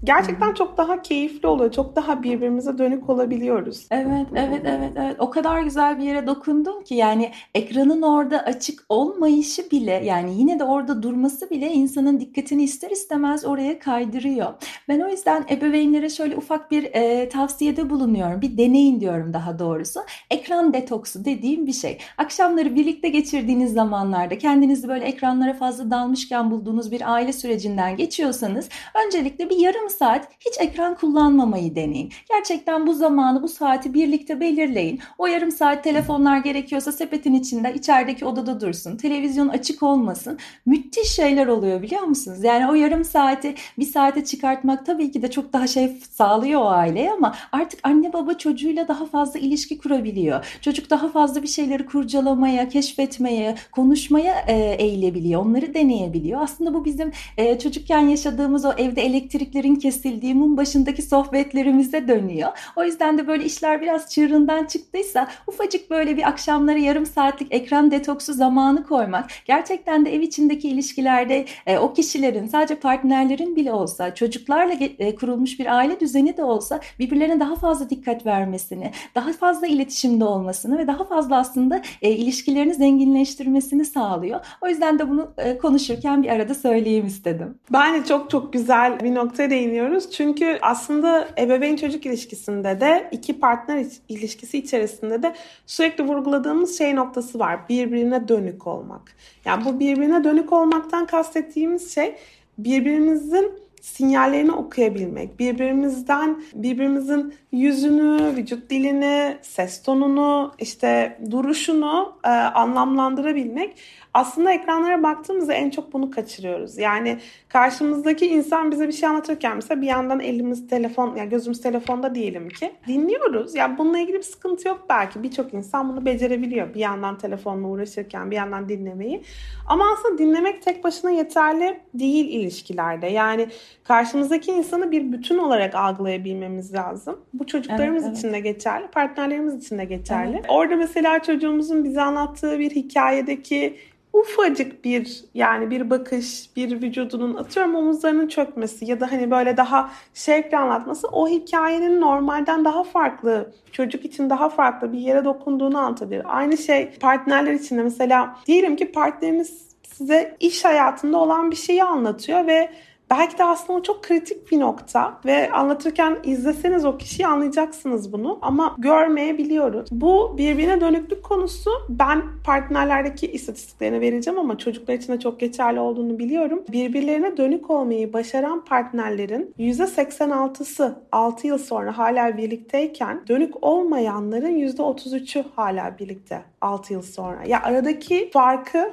Gerçekten 0.04 0.54
çok 0.54 0.78
daha 0.78 1.02
keyifli 1.02 1.48
oluyor. 1.48 1.72
Çok 1.72 1.96
daha 1.96 2.22
birbirimize 2.22 2.78
dönük 2.78 3.10
olabiliyoruz. 3.10 3.86
Evet, 3.90 4.26
evet, 4.34 4.62
evet, 4.64 4.92
evet. 4.96 5.16
O 5.18 5.30
kadar 5.30 5.62
güzel 5.62 5.98
bir 5.98 6.04
yere 6.04 6.26
dokundun 6.26 6.82
ki 6.82 6.94
yani 6.94 7.30
ekranın 7.54 8.02
orada 8.02 8.38
açık 8.38 8.84
olmayışı 8.88 9.70
bile 9.70 10.02
yani 10.04 10.38
yine 10.38 10.58
de 10.58 10.64
orada 10.64 11.02
durması 11.02 11.50
bile 11.50 11.72
insanın 11.72 12.20
dikkatini 12.20 12.62
ister 12.62 12.90
istemez 12.90 13.44
oraya 13.44 13.78
kaydırıyor. 13.78 14.54
Ben 14.88 15.00
o 15.00 15.08
yüzden 15.08 15.44
ebeveynlere 15.50 16.08
şöyle 16.08 16.36
ufak 16.36 16.70
bir 16.70 16.84
e, 16.84 17.28
tavsiyede 17.28 17.90
bulunuyorum. 17.90 18.40
Bir 18.40 18.58
deneyin 18.58 19.00
diyorum 19.00 19.32
daha 19.32 19.58
doğrusu. 19.58 20.00
Ekran 20.30 20.72
detoksu 20.72 21.24
dediğim 21.24 21.66
bir 21.66 21.72
şey. 21.72 21.98
Akşamları 22.18 22.74
birlikte 22.74 23.08
geçirdiğiniz 23.08 23.72
zamanlarda 23.72 24.38
kendinizi 24.38 24.88
böyle 24.88 25.04
ekranlara 25.04 25.54
fazla 25.54 25.90
dalmışken 25.90 26.50
bulduğunuz 26.50 26.92
bir 26.92 27.12
aile 27.12 27.32
sürecinden 27.32 27.96
geçiyorsanız 27.96 28.68
öncelikle 29.06 29.50
bir 29.50 29.56
yarım 29.56 29.89
saat 29.90 30.28
hiç 30.40 30.60
ekran 30.60 30.94
kullanmamayı 30.94 31.74
deneyin. 31.74 32.12
Gerçekten 32.28 32.86
bu 32.86 32.94
zamanı, 32.94 33.42
bu 33.42 33.48
saati 33.48 33.94
birlikte 33.94 34.40
belirleyin. 34.40 35.00
O 35.18 35.26
yarım 35.26 35.50
saat 35.50 35.84
telefonlar 35.84 36.38
gerekiyorsa 36.38 36.92
sepetin 36.92 37.34
içinde, 37.34 37.74
içerideki 37.74 38.24
odada 38.24 38.60
dursun. 38.60 38.96
Televizyon 38.96 39.48
açık 39.48 39.82
olmasın. 39.82 40.38
Müthiş 40.66 41.08
şeyler 41.08 41.46
oluyor 41.46 41.82
biliyor 41.82 42.02
musunuz? 42.02 42.44
Yani 42.44 42.70
o 42.70 42.74
yarım 42.74 43.04
saati 43.04 43.54
bir 43.78 43.84
saate 43.84 44.24
çıkartmak 44.24 44.86
tabii 44.86 45.12
ki 45.12 45.22
de 45.22 45.30
çok 45.30 45.52
daha 45.52 45.66
şey 45.66 45.96
sağlıyor 46.12 46.60
o 46.60 46.68
aileye 46.68 47.12
ama 47.12 47.34
artık 47.52 47.80
anne 47.82 48.12
baba 48.12 48.34
çocuğuyla 48.34 48.88
daha 48.88 49.06
fazla 49.06 49.40
ilişki 49.40 49.78
kurabiliyor. 49.78 50.58
Çocuk 50.60 50.90
daha 50.90 51.08
fazla 51.08 51.42
bir 51.42 51.48
şeyleri 51.48 51.86
kurcalamaya, 51.86 52.68
keşfetmeye, 52.68 53.54
konuşmaya 53.72 54.44
e, 54.46 54.54
eğilebiliyor. 54.78 55.46
Onları 55.46 55.74
deneyebiliyor. 55.74 56.40
Aslında 56.42 56.74
bu 56.74 56.84
bizim 56.84 57.12
e, 57.36 57.58
çocukken 57.58 58.00
yaşadığımız 58.00 58.64
o 58.64 58.72
evde 58.72 59.02
elektriklerin 59.02 59.74
kesildiği 59.80 60.34
mum 60.34 60.56
başındaki 60.56 61.02
sohbetlerimize 61.02 62.08
dönüyor. 62.08 62.50
O 62.76 62.84
yüzden 62.84 63.18
de 63.18 63.26
böyle 63.26 63.44
işler 63.44 63.80
biraz 63.80 64.10
çığırından 64.10 64.64
çıktıysa 64.64 65.28
ufacık 65.46 65.90
böyle 65.90 66.16
bir 66.16 66.28
akşamları 66.28 66.78
yarım 66.78 67.06
saatlik 67.06 67.54
ekran 67.54 67.90
detoksu 67.90 68.32
zamanı 68.32 68.84
koymak 68.84 69.30
gerçekten 69.44 70.06
de 70.06 70.14
ev 70.14 70.20
içindeki 70.20 70.68
ilişkilerde 70.68 71.44
e, 71.66 71.78
o 71.78 71.92
kişilerin 71.92 72.46
sadece 72.46 72.74
partnerlerin 72.74 73.56
bile 73.56 73.72
olsa 73.72 74.14
çocuklarla 74.14 74.72
e, 74.98 75.14
kurulmuş 75.14 75.58
bir 75.58 75.76
aile 75.76 76.00
düzeni 76.00 76.36
de 76.36 76.44
olsa 76.44 76.80
birbirlerine 76.98 77.40
daha 77.40 77.56
fazla 77.56 77.90
dikkat 77.90 78.26
vermesini, 78.26 78.90
daha 79.14 79.32
fazla 79.32 79.66
iletişimde 79.66 80.24
olmasını 80.24 80.78
ve 80.78 80.86
daha 80.86 81.04
fazla 81.04 81.36
aslında 81.36 81.82
e, 82.02 82.10
ilişkilerini 82.10 82.74
zenginleştirmesini 82.74 83.84
sağlıyor. 83.84 84.40
O 84.60 84.68
yüzden 84.68 84.98
de 84.98 85.10
bunu 85.10 85.30
e, 85.38 85.58
konuşurken 85.58 86.22
bir 86.22 86.28
arada 86.28 86.54
söyleyeyim 86.54 87.06
istedim. 87.06 87.58
Bence 87.72 88.08
çok 88.08 88.30
çok 88.30 88.52
güzel 88.52 89.00
bir 89.00 89.14
noktaya 89.14 89.50
değiniyoruz. 89.70 90.10
Çünkü 90.10 90.58
aslında 90.62 91.28
ebeveyn 91.38 91.76
çocuk 91.76 92.06
ilişkisinde 92.06 92.80
de 92.80 93.08
iki 93.12 93.40
partner 93.40 93.86
ilişkisi 94.08 94.58
içerisinde 94.58 95.22
de 95.22 95.34
sürekli 95.66 96.04
vurguladığımız 96.04 96.78
şey 96.78 96.96
noktası 96.96 97.38
var. 97.38 97.68
Birbirine 97.68 98.28
dönük 98.28 98.66
olmak. 98.66 99.16
Yani 99.44 99.64
bu 99.64 99.80
birbirine 99.80 100.24
dönük 100.24 100.52
olmaktan 100.52 101.06
kastettiğimiz 101.06 101.94
şey 101.94 102.16
birbirimizin 102.58 103.52
sinyallerini 103.80 104.52
okuyabilmek, 104.52 105.38
birbirimizden 105.38 106.42
birbirimizin 106.54 107.34
yüzünü, 107.52 108.36
vücut 108.36 108.70
dilini, 108.70 109.36
ses 109.42 109.82
tonunu, 109.82 110.52
işte 110.58 111.18
duruşunu 111.30 112.12
e, 112.24 112.28
anlamlandırabilmek 112.28 113.76
aslında 114.14 114.52
ekranlara 114.52 115.02
baktığımızda 115.02 115.54
en 115.54 115.70
çok 115.70 115.92
bunu 115.92 116.10
kaçırıyoruz. 116.10 116.78
Yani 116.78 117.18
karşımızdaki 117.48 118.26
insan 118.26 118.70
bize 118.70 118.88
bir 118.88 118.92
şey 118.92 119.08
anlatırken 119.08 119.56
mesela 119.56 119.80
bir 119.80 119.86
yandan 119.86 120.20
elimiz 120.20 120.68
telefon, 120.68 121.16
yani 121.16 121.28
gözümüz 121.28 121.60
telefonda 121.60 122.14
diyelim 122.14 122.48
ki 122.48 122.72
dinliyoruz. 122.86 123.54
Yani 123.54 123.78
bununla 123.78 123.98
ilgili 123.98 124.16
bir 124.16 124.22
sıkıntı 124.22 124.68
yok 124.68 124.86
belki. 124.88 125.22
Birçok 125.22 125.54
insan 125.54 125.88
bunu 125.88 126.06
becerebiliyor. 126.06 126.74
Bir 126.74 126.80
yandan 126.80 127.18
telefonla 127.18 127.68
uğraşırken 127.68 128.30
bir 128.30 128.36
yandan 128.36 128.68
dinlemeyi. 128.68 129.22
Ama 129.68 129.84
aslında 129.92 130.18
dinlemek 130.18 130.62
tek 130.62 130.84
başına 130.84 131.10
yeterli 131.10 131.80
değil 131.94 132.28
ilişkilerde. 132.28 133.06
Yani 133.06 133.48
karşımızdaki 133.84 134.52
insanı 134.52 134.90
bir 134.90 135.12
bütün 135.12 135.38
olarak 135.38 135.74
algılayabilmemiz 135.74 136.74
lazım. 136.74 137.20
Bu 137.40 137.46
çocuklarımız 137.46 138.02
evet, 138.02 138.12
evet. 138.12 138.18
için 138.18 138.32
de 138.32 138.40
geçerli, 138.40 138.86
partnerlerimiz 138.86 139.64
için 139.64 139.78
de 139.78 139.84
geçerli. 139.84 140.34
Evet. 140.34 140.44
Orada 140.48 140.76
mesela 140.76 141.22
çocuğumuzun 141.22 141.84
bize 141.84 142.02
anlattığı 142.02 142.58
bir 142.58 142.70
hikayedeki 142.70 143.76
ufacık 144.12 144.84
bir 144.84 145.24
yani 145.34 145.70
bir 145.70 145.90
bakış, 145.90 146.56
bir 146.56 146.82
vücudunun 146.82 147.34
atıyorum 147.34 147.74
omuzlarının 147.74 148.28
çökmesi 148.28 148.84
ya 148.84 149.00
da 149.00 149.12
hani 149.12 149.30
böyle 149.30 149.56
daha 149.56 149.90
şevkle 150.14 150.58
anlatması 150.58 151.08
o 151.08 151.28
hikayenin 151.28 152.00
normalden 152.00 152.64
daha 152.64 152.84
farklı, 152.84 153.52
çocuk 153.72 154.04
için 154.04 154.30
daha 154.30 154.48
farklı 154.48 154.92
bir 154.92 154.98
yere 154.98 155.24
dokunduğunu 155.24 155.78
anlatabilir. 155.78 156.22
Aynı 156.24 156.56
şey 156.56 156.90
partnerler 156.90 157.52
için 157.52 157.78
de 157.78 157.82
mesela 157.82 158.36
diyelim 158.46 158.76
ki 158.76 158.92
partneriniz 158.92 159.70
size 159.82 160.36
iş 160.40 160.64
hayatında 160.64 161.18
olan 161.18 161.50
bir 161.50 161.56
şeyi 161.56 161.84
anlatıyor 161.84 162.46
ve 162.46 162.70
belki 163.10 163.38
de 163.38 163.44
aslında 163.44 163.82
çok 163.82 164.02
kritik 164.02 164.52
bir 164.52 164.60
nokta 164.60 165.20
ve 165.24 165.50
anlatırken 165.50 166.18
izleseniz 166.24 166.84
o 166.84 166.98
kişiyi 166.98 167.26
anlayacaksınız 167.26 168.12
bunu 168.12 168.38
ama 168.42 168.76
görmeyebiliyoruz. 168.78 169.88
Bu 169.90 170.34
birbirine 170.38 170.80
dönüklük 170.80 171.22
konusu 171.22 171.70
ben 171.88 172.22
partnerlerdeki 172.44 173.32
istatistiklerini 173.32 174.00
vereceğim 174.00 174.40
ama 174.40 174.58
çocuklar 174.58 174.94
için 174.94 175.12
de 175.12 175.20
çok 175.20 175.40
geçerli 175.40 175.80
olduğunu 175.80 176.18
biliyorum. 176.18 176.64
Birbirlerine 176.72 177.36
dönük 177.36 177.70
olmayı 177.70 178.12
başaran 178.12 178.64
partnerlerin 178.64 179.54
%86'sı 179.58 180.98
6 181.12 181.46
yıl 181.46 181.58
sonra 181.58 181.98
hala 181.98 182.36
birlikteyken 182.36 183.22
dönük 183.28 183.64
olmayanların 183.64 184.58
%33'ü 184.58 185.44
hala 185.56 185.98
birlikte 185.98 186.42
6 186.60 186.92
yıl 186.92 187.02
sonra. 187.02 187.44
Ya 187.46 187.62
aradaki 187.62 188.30
farkı 188.32 188.92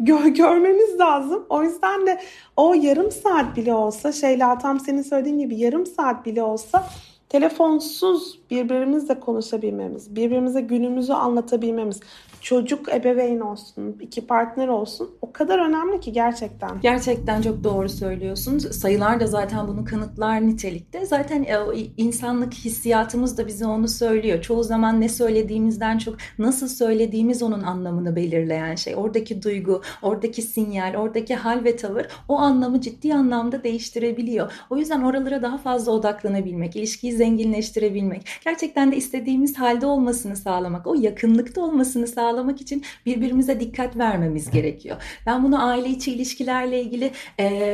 gör, 0.00 0.26
görmemiz 0.26 0.98
lazım. 0.98 1.46
O 1.48 1.62
yüzden 1.62 2.06
de 2.06 2.20
o 2.56 2.74
yarım 2.74 3.10
saat 3.10 3.56
bile 3.56 3.74
olsa 3.74 4.12
şeyle 4.12 4.44
tam 4.62 4.80
senin 4.80 5.02
söylediğin 5.02 5.38
gibi 5.38 5.56
yarım 5.56 5.86
saat 5.86 6.26
bile 6.26 6.42
olsa 6.42 6.86
telefonsuz 7.28 8.38
birbirimizle 8.50 9.20
konuşabilmemiz, 9.20 10.16
birbirimize 10.16 10.60
günümüzü 10.60 11.12
anlatabilmemiz, 11.12 12.00
çocuk 12.40 12.94
ebeveyn 12.94 13.40
olsun, 13.40 13.96
iki 14.00 14.26
partner 14.26 14.68
olsun 14.68 15.10
o 15.22 15.32
kadar 15.32 15.58
önemli 15.68 16.00
ki 16.00 16.12
gerçekten. 16.12 16.80
Gerçekten 16.80 17.42
çok 17.42 17.64
doğru 17.64 17.88
söylüyorsun. 17.88 18.58
Sayılar 18.58 19.20
da 19.20 19.26
zaten 19.26 19.68
bunu 19.68 19.84
kanıtlar 19.84 20.46
nitelikte. 20.46 21.06
Zaten 21.06 21.42
e, 21.42 21.56
insanlık 21.96 22.54
hissiyatımız 22.54 23.38
da 23.38 23.46
bize 23.46 23.66
onu 23.66 23.88
söylüyor. 23.88 24.42
Çoğu 24.42 24.62
zaman 24.62 25.00
ne 25.00 25.08
söylediğimizden 25.08 25.98
çok 25.98 26.16
nasıl 26.38 26.68
söylediğimiz 26.68 27.42
onun 27.42 27.62
anlamını 27.62 28.16
belirleyen 28.16 28.74
şey. 28.74 28.94
Oradaki 28.96 29.42
duygu, 29.42 29.82
oradaki 30.02 30.42
sinyal, 30.42 30.94
oradaki 30.94 31.34
hal 31.34 31.64
ve 31.64 31.76
tavır 31.76 32.06
o 32.28 32.38
anlamı 32.38 32.80
ciddi 32.80 33.14
anlamda 33.14 33.64
değiştirebiliyor. 33.64 34.52
O 34.70 34.76
yüzden 34.76 35.02
oralara 35.02 35.42
daha 35.42 35.58
fazla 35.58 35.92
odaklanabilmek, 35.92 36.76
ilişkiyi 36.76 37.15
zenginleştirebilmek, 37.16 38.22
gerçekten 38.44 38.92
de 38.92 38.96
istediğimiz 38.96 39.58
halde 39.58 39.86
olmasını 39.86 40.36
sağlamak, 40.36 40.86
o 40.86 40.94
yakınlıkta 40.94 41.60
olmasını 41.60 42.06
sağlamak 42.06 42.60
için 42.60 42.84
birbirimize 43.06 43.60
dikkat 43.60 43.96
vermemiz 43.96 44.50
gerekiyor. 44.50 44.96
Ben 45.26 45.44
bunu 45.44 45.66
aile 45.68 45.88
içi 45.88 46.12
ilişkilerle 46.12 46.82
ilgili 46.82 47.10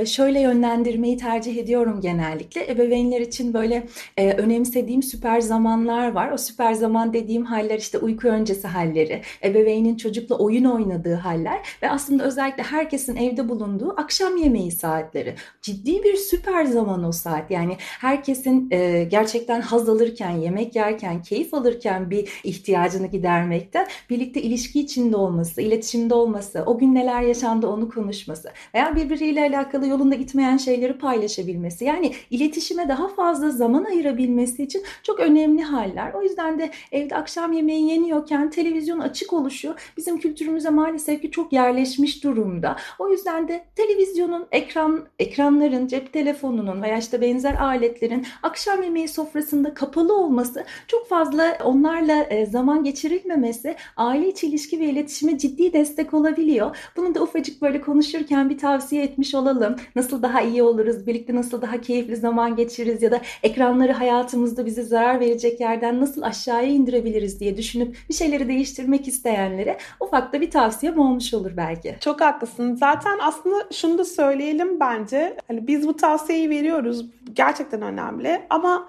şöyle 0.06 0.40
yönlendirmeyi 0.40 1.16
tercih 1.16 1.56
ediyorum 1.56 2.00
genellikle. 2.00 2.70
Ebeveynler 2.70 3.20
için 3.20 3.54
böyle 3.54 3.86
e, 4.16 4.32
önemsediğim 4.32 5.02
süper 5.02 5.40
zamanlar 5.40 6.12
var. 6.12 6.30
O 6.30 6.38
süper 6.38 6.72
zaman 6.72 7.12
dediğim 7.12 7.44
haller 7.44 7.78
işte 7.78 7.98
uyku 7.98 8.28
öncesi 8.28 8.68
halleri, 8.68 9.22
ebeveynin 9.44 9.96
çocukla 9.96 10.38
oyun 10.38 10.64
oynadığı 10.64 11.14
haller 11.14 11.58
ve 11.82 11.90
aslında 11.90 12.24
özellikle 12.24 12.62
herkesin 12.62 13.16
evde 13.16 13.48
bulunduğu 13.48 13.94
akşam 14.00 14.36
yemeği 14.36 14.70
saatleri. 14.70 15.34
Ciddi 15.62 16.02
bir 16.02 16.16
süper 16.16 16.64
zaman 16.64 17.04
o 17.04 17.12
saat. 17.12 17.50
Yani 17.50 17.76
herkesin 17.78 18.68
e, 18.70 19.04
gerçekten 19.04 19.31
haz 19.62 19.88
alırken, 19.88 20.30
yemek 20.30 20.76
yerken, 20.76 21.22
keyif 21.22 21.54
alırken 21.54 22.10
bir 22.10 22.40
ihtiyacını 22.44 23.06
gidermekten 23.06 23.86
birlikte 24.10 24.42
ilişki 24.42 24.80
içinde 24.80 25.16
olması, 25.16 25.62
iletişimde 25.62 26.14
olması, 26.14 26.62
o 26.66 26.78
gün 26.78 26.94
neler 26.94 27.22
yaşandı 27.22 27.66
onu 27.66 27.88
konuşması 27.88 28.52
veya 28.74 28.96
birbiriyle 28.96 29.40
alakalı 29.40 29.86
yolunda 29.86 30.14
gitmeyen 30.14 30.56
şeyleri 30.56 30.98
paylaşabilmesi. 30.98 31.84
Yani 31.84 32.12
iletişime 32.30 32.88
daha 32.88 33.08
fazla 33.08 33.50
zaman 33.50 33.84
ayırabilmesi 33.84 34.62
için 34.62 34.82
çok 35.02 35.20
önemli 35.20 35.62
haller. 35.62 36.12
O 36.12 36.22
yüzden 36.22 36.58
de 36.58 36.70
evde 36.92 37.16
akşam 37.16 37.52
yemeği 37.52 37.90
yeniyorken 37.90 38.50
televizyon 38.50 38.98
açık 38.98 39.32
oluşu 39.32 39.74
bizim 39.96 40.18
kültürümüze 40.18 40.70
maalesef 40.70 41.22
ki 41.22 41.30
çok 41.30 41.52
yerleşmiş 41.52 42.24
durumda. 42.24 42.76
O 42.98 43.08
yüzden 43.08 43.48
de 43.48 43.64
televizyonun, 43.76 44.46
ekran 44.52 45.06
ekranların, 45.18 45.86
cep 45.86 46.12
telefonunun 46.12 46.82
veya 46.82 46.98
işte 46.98 47.20
benzer 47.20 47.54
aletlerin 47.54 48.26
akşam 48.42 48.82
yemeği 48.82 49.08
sofrasında 49.22 49.74
kapalı 49.74 50.16
olması, 50.16 50.64
çok 50.88 51.08
fazla 51.08 51.58
onlarla 51.64 52.22
e, 52.22 52.46
zaman 52.46 52.84
geçirilmemesi 52.84 53.76
aile 53.96 54.28
içi 54.28 54.46
ilişki 54.46 54.80
ve 54.80 54.84
iletişime 54.84 55.38
ciddi 55.38 55.72
destek 55.72 56.14
olabiliyor. 56.14 56.76
Bunu 56.96 57.14
da 57.14 57.22
ufacık 57.22 57.62
böyle 57.62 57.80
konuşurken 57.80 58.50
bir 58.50 58.58
tavsiye 58.58 59.02
etmiş 59.04 59.34
olalım. 59.34 59.76
Nasıl 59.96 60.22
daha 60.22 60.40
iyi 60.40 60.62
oluruz, 60.62 61.06
birlikte 61.06 61.34
nasıl 61.34 61.62
daha 61.62 61.80
keyifli 61.80 62.16
zaman 62.16 62.56
geçiririz 62.56 63.02
ya 63.02 63.10
da 63.10 63.20
ekranları 63.42 63.92
hayatımızda 63.92 64.66
bize 64.66 64.82
zarar 64.82 65.20
verecek 65.20 65.60
yerden 65.60 66.00
nasıl 66.00 66.22
aşağıya 66.22 66.68
indirebiliriz 66.68 67.40
diye 67.40 67.56
düşünüp 67.56 67.96
bir 68.08 68.14
şeyleri 68.14 68.48
değiştirmek 68.48 69.08
isteyenlere 69.08 69.78
ufak 70.00 70.32
da 70.32 70.40
bir 70.40 70.50
tavsiyem 70.50 70.98
olmuş 70.98 71.34
olur 71.34 71.50
belki. 71.56 71.96
Çok 72.00 72.20
haklısın. 72.20 72.74
Zaten 72.74 73.18
aslında 73.22 73.56
şunu 73.72 73.98
da 73.98 74.04
söyleyelim 74.04 74.80
bence. 74.80 75.36
Hani 75.48 75.66
biz 75.66 75.88
bu 75.88 75.96
tavsiyeyi 75.96 76.50
veriyoruz. 76.50 77.06
Gerçekten 77.34 77.82
önemli 77.82 78.42
ama 78.50 78.88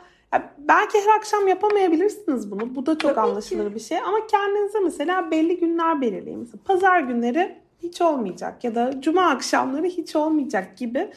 belki 0.58 0.98
her 0.98 1.17
akşam 1.17 1.48
yapamayabilirsiniz 1.48 2.52
bunu. 2.52 2.76
Bu 2.76 2.86
da 2.86 2.98
çok 2.98 3.15
Tabii 3.15 3.28
anlaşılır 3.28 3.69
ki. 3.69 3.76
bir 3.76 3.80
şey. 3.80 3.98
Ama 3.98 4.17
kendinize 4.28 4.80
mesela 4.80 5.32
belli 5.32 5.60
günler 5.60 6.02
belirleyin. 6.02 6.39
Mesela 6.39 6.58
pazar 6.65 7.00
günleri 7.00 7.56
hiç 7.84 8.02
olmayacak 8.02 8.63
ya 8.63 8.76
da 8.76 9.02
cuma 9.02 9.26
akşamları 9.26 9.86
hiç 9.86 10.15
olmayacak 10.15 10.78
gibi 10.78 11.10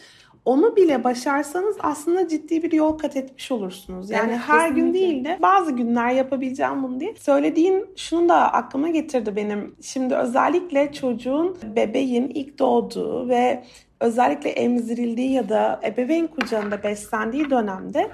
onu 0.44 0.76
bile 0.76 1.04
başarsanız 1.04 1.76
aslında 1.80 2.28
ciddi 2.28 2.62
bir 2.62 2.72
yol 2.72 2.98
kat 2.98 3.16
etmiş 3.16 3.52
olursunuz. 3.52 4.10
Yani 4.10 4.30
evet, 4.30 4.40
her 4.46 4.68
kesinlikle. 4.68 4.82
gün 4.82 4.94
değil 4.94 5.24
de 5.24 5.38
bazı 5.42 5.72
günler 5.72 6.10
yapabileceğim 6.10 6.82
bunu 6.82 7.00
diye. 7.00 7.14
Söylediğin 7.16 7.86
şunu 7.96 8.28
da 8.28 8.52
aklıma 8.52 8.88
getirdi 8.88 9.36
benim. 9.36 9.74
Şimdi 9.82 10.14
özellikle 10.14 10.92
çocuğun, 10.92 11.56
bebeğin 11.76 12.28
ilk 12.28 12.58
doğduğu 12.58 13.28
ve 13.28 13.64
özellikle 14.00 14.50
emzirildiği 14.50 15.32
ya 15.32 15.48
da 15.48 15.80
ebeveyn 15.84 16.26
kucağında 16.26 16.82
beslendiği 16.82 17.50
dönemde 17.50 18.10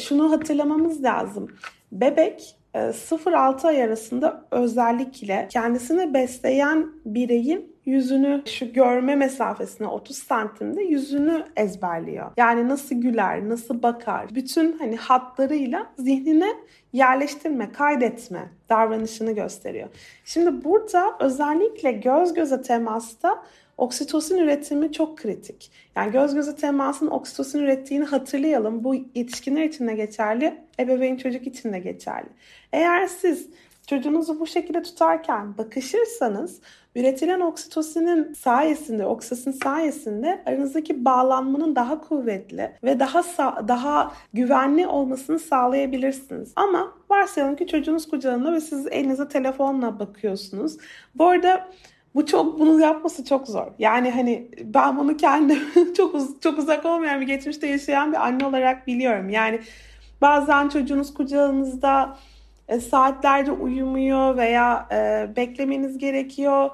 şunu 0.00 0.32
hatırlamamız 0.32 1.02
lazım. 1.02 1.48
Bebek 1.92 2.56
0-6 2.74 3.64
e, 3.64 3.68
ay 3.68 3.82
arasında 3.82 4.44
özellikle 4.50 5.48
kendisini 5.50 6.14
besleyen 6.14 6.86
bireyin 7.04 7.74
yüzünü 7.86 8.42
şu 8.46 8.72
görme 8.72 9.14
mesafesine 9.14 9.86
30 9.86 10.16
santimde 10.16 10.82
yüzünü 10.82 11.44
ezberliyor. 11.56 12.30
Yani 12.36 12.68
nasıl 12.68 12.96
güler, 12.96 13.48
nasıl 13.48 13.82
bakar, 13.82 14.34
bütün 14.34 14.78
hani 14.78 14.96
hatlarıyla 14.96 15.86
zihnine 15.98 16.50
yerleştirme, 16.92 17.72
kaydetme 17.72 18.50
davranışını 18.68 19.32
gösteriyor. 19.32 19.88
Şimdi 20.24 20.64
burada 20.64 21.16
özellikle 21.20 21.92
göz 21.92 22.34
göze 22.34 22.62
temasta 22.62 23.42
Oksitosin 23.78 24.38
üretimi 24.38 24.92
çok 24.92 25.18
kritik. 25.18 25.70
Yani 25.96 26.12
göz 26.12 26.34
göze 26.34 26.56
temasın 26.56 27.06
oksitosin 27.06 27.58
ürettiğini 27.58 28.04
hatırlayalım. 28.04 28.84
Bu 28.84 28.94
yetişkinler 28.94 29.62
için 29.62 29.88
de 29.88 29.94
geçerli, 29.94 30.60
ebeveyn 30.80 31.16
çocuk 31.16 31.46
için 31.46 31.72
de 31.72 31.78
geçerli. 31.78 32.28
Eğer 32.72 33.06
siz 33.06 33.48
çocuğunuzu 33.86 34.40
bu 34.40 34.46
şekilde 34.46 34.82
tutarken 34.82 35.58
bakışırsanız 35.58 36.60
üretilen 36.96 37.40
oksitosinin 37.40 38.32
sayesinde, 38.32 39.06
oksisin 39.06 39.52
sayesinde 39.52 40.42
aranızdaki 40.46 41.04
bağlanmanın 41.04 41.76
daha 41.76 42.00
kuvvetli 42.00 42.72
ve 42.84 43.00
daha 43.00 43.22
daha 43.68 44.12
güvenli 44.32 44.86
olmasını 44.86 45.38
sağlayabilirsiniz. 45.38 46.52
Ama 46.56 46.92
varsayalım 47.10 47.56
ki 47.56 47.66
çocuğunuz 47.66 48.08
kucağında 48.08 48.52
ve 48.52 48.60
siz 48.60 48.86
elinize 48.86 49.28
telefonla 49.28 49.98
bakıyorsunuz. 49.98 50.76
Bu 51.14 51.28
arada 51.28 51.68
bu 52.14 52.26
çok 52.26 52.60
bunu 52.60 52.80
yapması 52.80 53.24
çok 53.24 53.48
zor. 53.48 53.66
Yani 53.78 54.10
hani 54.10 54.48
ben 54.64 54.98
bunu 54.98 55.16
kendim 55.16 55.58
çok 55.96 56.14
uz, 56.14 56.40
çok 56.40 56.58
uzak 56.58 56.84
olmayan 56.86 57.20
bir 57.20 57.26
geçmişte 57.26 57.66
yaşayan 57.66 58.12
bir 58.12 58.26
anne 58.26 58.46
olarak 58.46 58.86
biliyorum. 58.86 59.28
Yani 59.28 59.60
bazen 60.20 60.68
çocuğunuz 60.68 61.14
kucağınızda 61.14 62.16
e, 62.68 62.80
saatlerce 62.80 63.52
uyumuyor 63.52 64.36
veya 64.36 64.88
e, 64.92 65.28
beklemeniz 65.36 65.98
gerekiyor. 65.98 66.70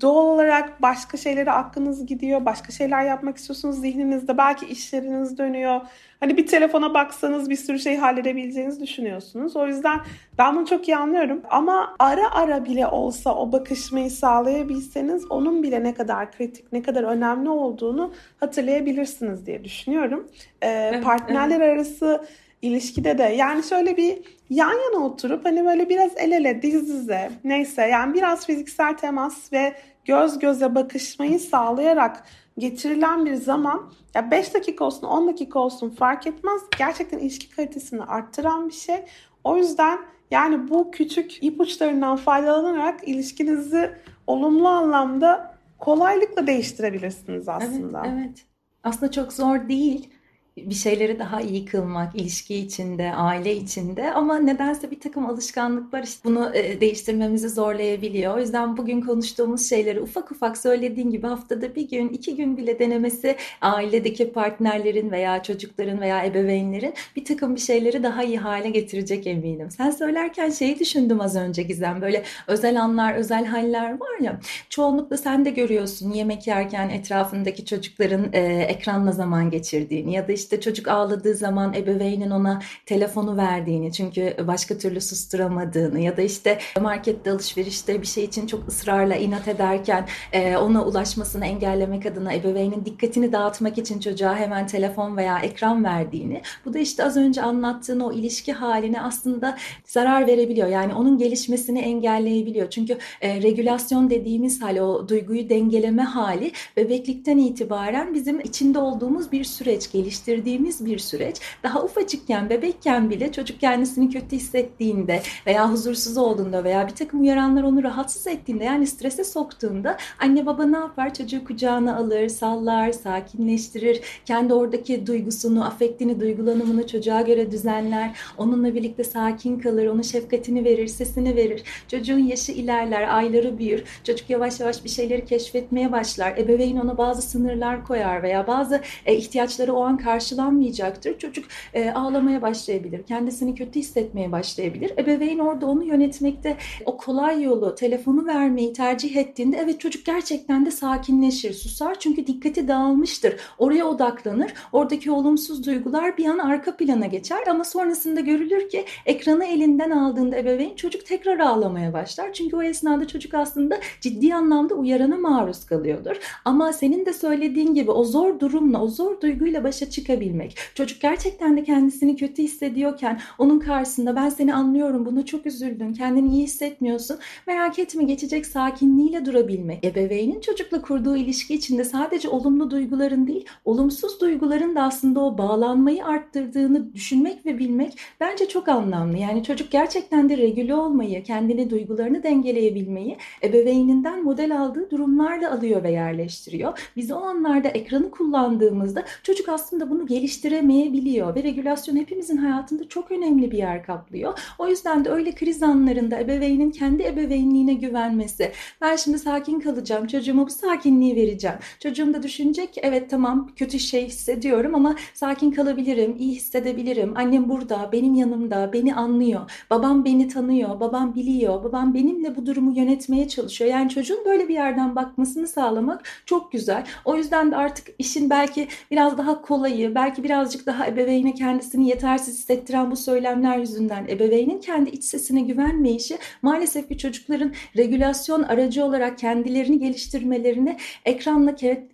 Doğal 0.00 0.26
olarak 0.26 0.82
başka 0.82 1.16
şeylere 1.16 1.50
aklınız 1.50 2.06
gidiyor. 2.06 2.44
Başka 2.44 2.72
şeyler 2.72 3.04
yapmak 3.04 3.36
istiyorsunuz 3.36 3.80
zihninizde. 3.80 4.38
Belki 4.38 4.66
işleriniz 4.66 5.38
dönüyor. 5.38 5.80
Hani 6.20 6.36
bir 6.36 6.46
telefona 6.46 6.94
baksanız 6.94 7.50
bir 7.50 7.56
sürü 7.56 7.78
şey 7.78 7.96
halledebileceğinizi 7.96 8.80
düşünüyorsunuz. 8.80 9.56
O 9.56 9.66
yüzden 9.66 10.00
ben 10.38 10.56
bunu 10.56 10.66
çok 10.66 10.88
iyi 10.88 10.96
anlıyorum. 10.96 11.42
Ama 11.50 11.96
ara 11.98 12.30
ara 12.34 12.64
bile 12.64 12.86
olsa 12.86 13.34
o 13.34 13.52
bakışmayı 13.52 14.10
sağlayabilseniz 14.10 15.30
onun 15.30 15.62
bile 15.62 15.84
ne 15.84 15.94
kadar 15.94 16.32
kritik, 16.32 16.72
ne 16.72 16.82
kadar 16.82 17.02
önemli 17.02 17.48
olduğunu 17.48 18.12
hatırlayabilirsiniz 18.40 19.46
diye 19.46 19.64
düşünüyorum. 19.64 20.28
Ee, 20.64 21.00
partnerler 21.04 21.60
arası 21.60 22.24
ilişkide 22.62 23.18
de 23.18 23.22
yani 23.22 23.62
şöyle 23.62 23.96
bir 23.96 24.18
yan 24.52 24.72
yana 24.72 25.04
oturup 25.04 25.44
hani 25.44 25.64
böyle 25.64 25.88
biraz 25.88 26.12
el 26.16 26.32
ele 26.32 26.62
diz 26.62 26.88
dize 26.88 27.30
neyse 27.44 27.82
yani 27.82 28.14
biraz 28.14 28.46
fiziksel 28.46 28.96
temas 28.96 29.52
ve 29.52 29.74
göz 30.04 30.38
göze 30.38 30.74
bakışmayı 30.74 31.40
sağlayarak 31.40 32.24
getirilen 32.58 33.26
bir 33.26 33.34
zaman 33.34 33.92
ya 34.14 34.30
5 34.30 34.54
dakika 34.54 34.84
olsun 34.84 35.06
10 35.06 35.28
dakika 35.28 35.58
olsun 35.58 35.90
fark 35.90 36.26
etmez. 36.26 36.62
Gerçekten 36.78 37.18
ilişki 37.18 37.50
kalitesini 37.50 38.02
arttıran 38.02 38.68
bir 38.68 38.74
şey. 38.74 39.04
O 39.44 39.56
yüzden 39.56 39.98
yani 40.30 40.68
bu 40.68 40.90
küçük 40.90 41.42
ipuçlarından 41.42 42.16
faydalanarak 42.16 43.08
ilişkinizi 43.08 43.90
olumlu 44.26 44.68
anlamda 44.68 45.54
kolaylıkla 45.78 46.46
değiştirebilirsiniz 46.46 47.48
aslında. 47.48 48.02
Evet, 48.06 48.18
evet. 48.18 48.44
Aslında 48.84 49.12
çok 49.12 49.32
zor 49.32 49.68
değil 49.68 50.10
bir 50.56 50.74
şeyleri 50.74 51.18
daha 51.18 51.40
iyi 51.40 51.64
kılmak, 51.64 52.16
ilişki 52.16 52.54
içinde, 52.54 53.14
aile 53.14 53.56
içinde 53.56 54.12
ama 54.12 54.38
nedense 54.38 54.90
bir 54.90 55.00
takım 55.00 55.26
alışkanlıklar 55.26 56.02
işte 56.02 56.20
bunu 56.24 56.56
e, 56.56 56.80
değiştirmemizi 56.80 57.48
zorlayabiliyor. 57.48 58.36
O 58.36 58.40
yüzden 58.40 58.76
bugün 58.76 59.00
konuştuğumuz 59.00 59.68
şeyleri 59.68 60.00
ufak 60.00 60.32
ufak 60.32 60.58
söylediğin 60.58 61.10
gibi 61.10 61.26
haftada 61.26 61.74
bir 61.74 61.88
gün, 61.88 62.08
iki 62.08 62.36
gün 62.36 62.56
bile 62.56 62.78
denemesi 62.78 63.36
ailedeki 63.60 64.32
partnerlerin 64.32 65.10
veya 65.10 65.42
çocukların 65.42 66.00
veya 66.00 66.24
ebeveynlerin 66.24 66.94
bir 67.16 67.24
takım 67.24 67.54
bir 67.54 67.60
şeyleri 67.60 68.02
daha 68.02 68.24
iyi 68.24 68.38
hale 68.38 68.70
getirecek 68.70 69.26
eminim. 69.26 69.70
Sen 69.70 69.90
söylerken 69.90 70.50
şeyi 70.50 70.78
düşündüm 70.78 71.20
az 71.20 71.36
önce 71.36 71.62
Gizem, 71.62 72.02
böyle 72.02 72.22
özel 72.46 72.82
anlar, 72.82 73.14
özel 73.14 73.44
haller 73.44 74.00
var 74.00 74.18
ya, 74.20 74.40
çoğunlukla 74.68 75.16
sen 75.16 75.44
de 75.44 75.50
görüyorsun 75.50 76.12
yemek 76.12 76.46
yerken 76.46 76.88
etrafındaki 76.88 77.64
çocukların 77.64 78.32
e, 78.32 78.38
ekranla 78.68 79.12
zaman 79.12 79.50
geçirdiğini 79.50 80.12
ya 80.12 80.28
da 80.28 80.32
işte 80.42 80.60
çocuk 80.60 80.88
ağladığı 80.88 81.34
zaman 81.34 81.74
ebeveynin 81.74 82.30
ona 82.30 82.62
telefonu 82.86 83.36
verdiğini 83.36 83.92
çünkü 83.92 84.36
başka 84.46 84.78
türlü 84.78 85.00
susturamadığını 85.00 86.00
ya 86.00 86.16
da 86.16 86.22
işte 86.22 86.58
markette 86.80 87.30
alışverişte 87.30 88.02
bir 88.02 88.06
şey 88.06 88.24
için 88.24 88.46
çok 88.46 88.68
ısrarla 88.68 89.16
inat 89.16 89.48
ederken 89.48 90.06
e, 90.32 90.56
ona 90.56 90.84
ulaşmasını 90.84 91.46
engellemek 91.46 92.06
adına 92.06 92.34
ebeveynin 92.34 92.84
dikkatini 92.84 93.32
dağıtmak 93.32 93.78
için 93.78 94.00
çocuğa 94.00 94.36
hemen 94.36 94.66
telefon 94.66 95.16
veya 95.16 95.38
ekran 95.38 95.84
verdiğini 95.84 96.42
bu 96.64 96.74
da 96.74 96.78
işte 96.78 97.04
az 97.04 97.16
önce 97.16 97.42
anlattığın 97.42 98.00
o 98.00 98.12
ilişki 98.12 98.52
haline 98.52 99.00
aslında 99.00 99.58
zarar 99.84 100.26
verebiliyor. 100.26 100.68
Yani 100.68 100.94
onun 100.94 101.18
gelişmesini 101.18 101.78
engelleyebiliyor. 101.78 102.70
Çünkü 102.70 102.98
e, 103.20 103.42
regülasyon 103.42 104.10
dediğimiz 104.10 104.62
hali 104.62 104.82
o 104.82 105.08
duyguyu 105.08 105.48
dengeleme 105.48 106.02
hali 106.02 106.52
bebeklikten 106.76 107.38
itibaren 107.38 108.14
bizim 108.14 108.40
içinde 108.40 108.78
olduğumuz 108.78 109.32
bir 109.32 109.44
süreç 109.44 109.92
geliştir 109.92 110.31
geliştirdiğimiz 110.32 110.86
bir 110.86 110.98
süreç. 110.98 111.36
Daha 111.62 111.82
ufacıkken, 111.84 112.50
bebekken 112.50 113.10
bile 113.10 113.32
çocuk 113.32 113.60
kendisini 113.60 114.10
kötü 114.10 114.36
hissettiğinde 114.36 115.22
veya 115.46 115.70
huzursuz 115.70 116.16
olduğunda 116.16 116.64
veya 116.64 116.88
bir 116.88 116.94
takım 116.94 117.20
uyaranlar 117.20 117.62
onu 117.62 117.82
rahatsız 117.82 118.26
ettiğinde 118.26 118.64
yani 118.64 118.86
strese 118.86 119.24
soktuğunda 119.24 119.96
anne 120.20 120.46
baba 120.46 120.64
ne 120.64 120.76
yapar? 120.76 121.14
Çocuğu 121.14 121.44
kucağına 121.44 121.96
alır, 121.96 122.28
sallar, 122.28 122.92
sakinleştirir. 122.92 124.00
Kendi 124.26 124.54
oradaki 124.54 125.06
duygusunu, 125.06 125.66
afektini, 125.66 126.20
duygulanımını 126.20 126.86
çocuğa 126.86 127.22
göre 127.22 127.50
düzenler. 127.50 128.10
Onunla 128.38 128.74
birlikte 128.74 129.04
sakin 129.04 129.58
kalır, 129.58 129.86
ona 129.86 130.02
şefkatini 130.02 130.64
verir, 130.64 130.86
sesini 130.86 131.36
verir. 131.36 131.62
Çocuğun 131.88 132.18
yaşı 132.18 132.52
ilerler, 132.52 133.16
ayları 133.16 133.58
büyür. 133.58 133.84
Çocuk 134.04 134.30
yavaş 134.30 134.60
yavaş 134.60 134.84
bir 134.84 134.88
şeyleri 134.88 135.24
keşfetmeye 135.24 135.92
başlar. 135.92 136.36
Ebeveyn 136.36 136.76
ona 136.76 136.98
bazı 136.98 137.22
sınırlar 137.22 137.84
koyar 137.84 138.22
veya 138.22 138.46
bazı 138.46 138.80
e, 139.06 139.14
ihtiyaçları 139.14 139.72
o 139.72 139.84
an 139.84 139.98
karşı 139.98 140.21
karşılanmayacaktır. 140.22 141.18
Çocuk 141.18 141.44
e, 141.74 141.90
ağlamaya 141.90 142.42
başlayabilir, 142.42 143.02
kendisini 143.02 143.54
kötü 143.54 143.80
hissetmeye 143.80 144.32
başlayabilir. 144.32 144.92
Ebeveyn 144.98 145.38
orada 145.38 145.66
onu 145.66 145.84
yönetmekte 145.84 146.56
o 146.86 146.96
kolay 146.96 147.42
yolu, 147.42 147.74
telefonu 147.74 148.26
vermeyi 148.26 148.72
tercih 148.72 149.16
ettiğinde 149.16 149.56
evet 149.56 149.80
çocuk 149.80 150.06
gerçekten 150.06 150.66
de 150.66 150.70
sakinleşir, 150.70 151.52
susar 151.52 151.98
çünkü 151.98 152.26
dikkati 152.26 152.68
dağılmıştır. 152.68 153.36
Oraya 153.58 153.84
odaklanır. 153.84 154.52
Oradaki 154.72 155.10
olumsuz 155.10 155.66
duygular 155.66 156.18
bir 156.18 156.26
an 156.26 156.38
arka 156.38 156.76
plana 156.76 157.06
geçer 157.06 157.46
ama 157.50 157.64
sonrasında 157.64 158.20
görülür 158.20 158.68
ki 158.68 158.84
ekranı 159.06 159.44
elinden 159.44 159.90
aldığında 159.90 160.36
ebeveyn 160.36 160.76
çocuk 160.76 161.06
tekrar 161.06 161.38
ağlamaya 161.38 161.92
başlar. 161.92 162.32
Çünkü 162.32 162.56
o 162.56 162.62
esnada 162.62 163.06
çocuk 163.06 163.34
aslında 163.34 163.78
ciddi 164.00 164.34
anlamda 164.34 164.74
uyarana 164.74 165.16
maruz 165.16 165.64
kalıyordur. 165.64 166.16
Ama 166.44 166.72
senin 166.72 167.06
de 167.06 167.12
söylediğin 167.12 167.74
gibi 167.74 167.90
o 167.90 168.04
zor 168.04 168.40
durumla, 168.40 168.82
o 168.82 168.88
zor 168.88 169.20
duyguyla 169.20 169.64
başa 169.64 169.90
çıkar 169.90 170.11
çıkabilmek. 170.12 170.56
Çocuk 170.74 171.00
gerçekten 171.00 171.56
de 171.56 171.64
kendisini 171.64 172.16
kötü 172.16 172.42
hissediyorken 172.42 173.20
onun 173.38 173.58
karşısında 173.58 174.16
ben 174.16 174.28
seni 174.28 174.54
anlıyorum 174.54 175.06
bunu 175.06 175.26
çok 175.26 175.46
üzüldün 175.46 175.92
kendini 175.92 176.34
iyi 176.34 176.42
hissetmiyorsun 176.42 177.18
merak 177.46 177.78
etme 177.78 178.04
geçecek 178.04 178.46
sakinliğiyle 178.46 179.26
durabilmek. 179.26 179.84
Ebeveynin 179.84 180.40
çocukla 180.40 180.82
kurduğu 180.82 181.16
ilişki 181.16 181.54
içinde 181.54 181.84
sadece 181.84 182.28
olumlu 182.28 182.70
duyguların 182.70 183.26
değil 183.26 183.44
olumsuz 183.64 184.20
duyguların 184.20 184.74
da 184.74 184.82
aslında 184.82 185.20
o 185.20 185.38
bağlanmayı 185.38 186.04
arttırdığını 186.04 186.94
düşünmek 186.94 187.46
ve 187.46 187.58
bilmek 187.58 187.98
bence 188.20 188.48
çok 188.48 188.68
anlamlı. 188.68 189.18
Yani 189.18 189.44
çocuk 189.44 189.70
gerçekten 189.70 190.28
de 190.28 190.36
regüle 190.36 190.74
olmayı, 190.74 191.22
kendini 191.22 191.70
duygularını 191.70 192.22
dengeleyebilmeyi 192.22 193.16
ebeveyninden 193.42 194.24
model 194.24 194.60
aldığı 194.60 194.90
durumlarla 194.90 195.52
alıyor 195.52 195.82
ve 195.82 195.90
yerleştiriyor. 195.90 196.78
Biz 196.96 197.10
o 197.10 197.16
anlarda 197.16 197.68
ekranı 197.68 198.10
kullandığımızda 198.10 199.04
çocuk 199.22 199.48
aslında 199.48 199.90
bunu 199.90 200.01
bunu 200.02 200.08
geliştiremeyebiliyor 200.08 201.34
ve 201.34 201.42
regülasyon 201.42 201.96
hepimizin 201.96 202.36
hayatında 202.36 202.88
çok 202.88 203.10
önemli 203.10 203.50
bir 203.50 203.58
yer 203.58 203.82
kaplıyor. 203.86 204.38
O 204.58 204.68
yüzden 204.68 205.04
de 205.04 205.10
öyle 205.10 205.32
kriz 205.32 205.62
anlarında 205.62 206.20
ebeveynin 206.20 206.70
kendi 206.70 207.02
ebeveynliğine 207.02 207.74
güvenmesi. 207.74 208.52
Ben 208.80 208.96
şimdi 208.96 209.18
sakin 209.18 209.60
kalacağım. 209.60 210.06
Çocuğuma 210.06 210.46
bu 210.46 210.50
sakinliği 210.50 211.16
vereceğim. 211.16 211.56
Çocuğum 211.80 212.14
da 212.14 212.22
düşünecek 212.22 212.72
ki 212.72 212.80
evet 212.84 213.10
tamam 213.10 213.50
kötü 213.56 213.78
şey 213.78 214.06
hissediyorum 214.06 214.74
ama 214.74 214.94
sakin 215.14 215.50
kalabilirim, 215.50 216.16
iyi 216.18 216.34
hissedebilirim. 216.34 217.12
Annem 217.16 217.48
burada, 217.48 217.88
benim 217.92 218.14
yanımda, 218.14 218.72
beni 218.72 218.94
anlıyor. 218.94 219.50
Babam 219.70 220.04
beni 220.04 220.28
tanıyor, 220.28 220.80
babam 220.80 221.14
biliyor. 221.14 221.64
Babam 221.64 221.94
benimle 221.94 222.36
bu 222.36 222.46
durumu 222.46 222.76
yönetmeye 222.76 223.28
çalışıyor. 223.28 223.70
Yani 223.70 223.90
çocuğun 223.90 224.24
böyle 224.24 224.48
bir 224.48 224.54
yerden 224.54 224.96
bakmasını 224.96 225.48
sağlamak 225.48 226.02
çok 226.26 226.52
güzel. 226.52 226.86
O 227.04 227.16
yüzden 227.16 227.50
de 227.50 227.56
artık 227.56 227.86
işin 227.98 228.30
belki 228.30 228.68
biraz 228.90 229.18
daha 229.18 229.42
kolayı, 229.42 229.91
belki 229.94 230.24
birazcık 230.24 230.66
daha 230.66 230.86
ebeveyne 230.86 231.34
kendisini 231.34 231.88
yetersiz 231.88 232.38
hissettiren 232.38 232.90
bu 232.90 232.96
söylemler 232.96 233.58
yüzünden 233.58 234.06
ebeveynin 234.08 234.60
kendi 234.60 234.90
iç 234.90 235.04
sesine 235.04 235.40
güvenmeyişi 235.40 236.18
maalesef 236.42 236.88
ki 236.88 236.98
çocukların 236.98 237.52
regülasyon 237.76 238.42
aracı 238.42 238.84
olarak 238.84 239.18
kendilerini 239.18 239.78
geliştirmelerini 239.78 240.76
ekranla 241.04 241.54
ke 241.54 241.86